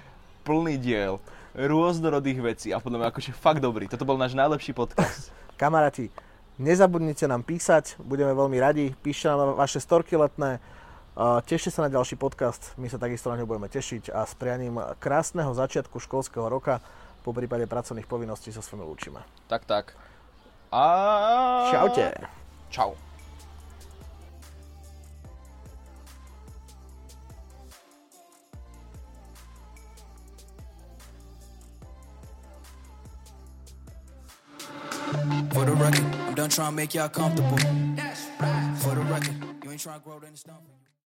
[0.48, 1.20] plný diel
[1.54, 3.86] rôznorodých vecí a podľa mňa akože fakt dobrý.
[3.92, 5.30] Toto bol náš najlepší podcast.
[5.62, 6.10] Kamaráti,
[6.58, 8.86] nezabudnite nám písať, budeme veľmi radi.
[8.98, 10.64] Píšte nám vaše storky letné,
[11.50, 14.78] tešte sa na ďalší podcast, my sa takisto na ňu budeme tešiť a s prianím
[15.02, 16.78] krásneho začiatku školského roka,
[17.24, 19.22] po prípade pracovných povinností sa s vami lúčime.
[19.48, 19.96] Tak, tak.
[20.72, 21.72] A...
[21.72, 22.12] Čaute.
[22.70, 22.96] Čau.
[35.52, 37.58] For the record, I'm done trying to make y'all comfortable.
[38.78, 40.46] For the record, you ain't trying to grow, then it's.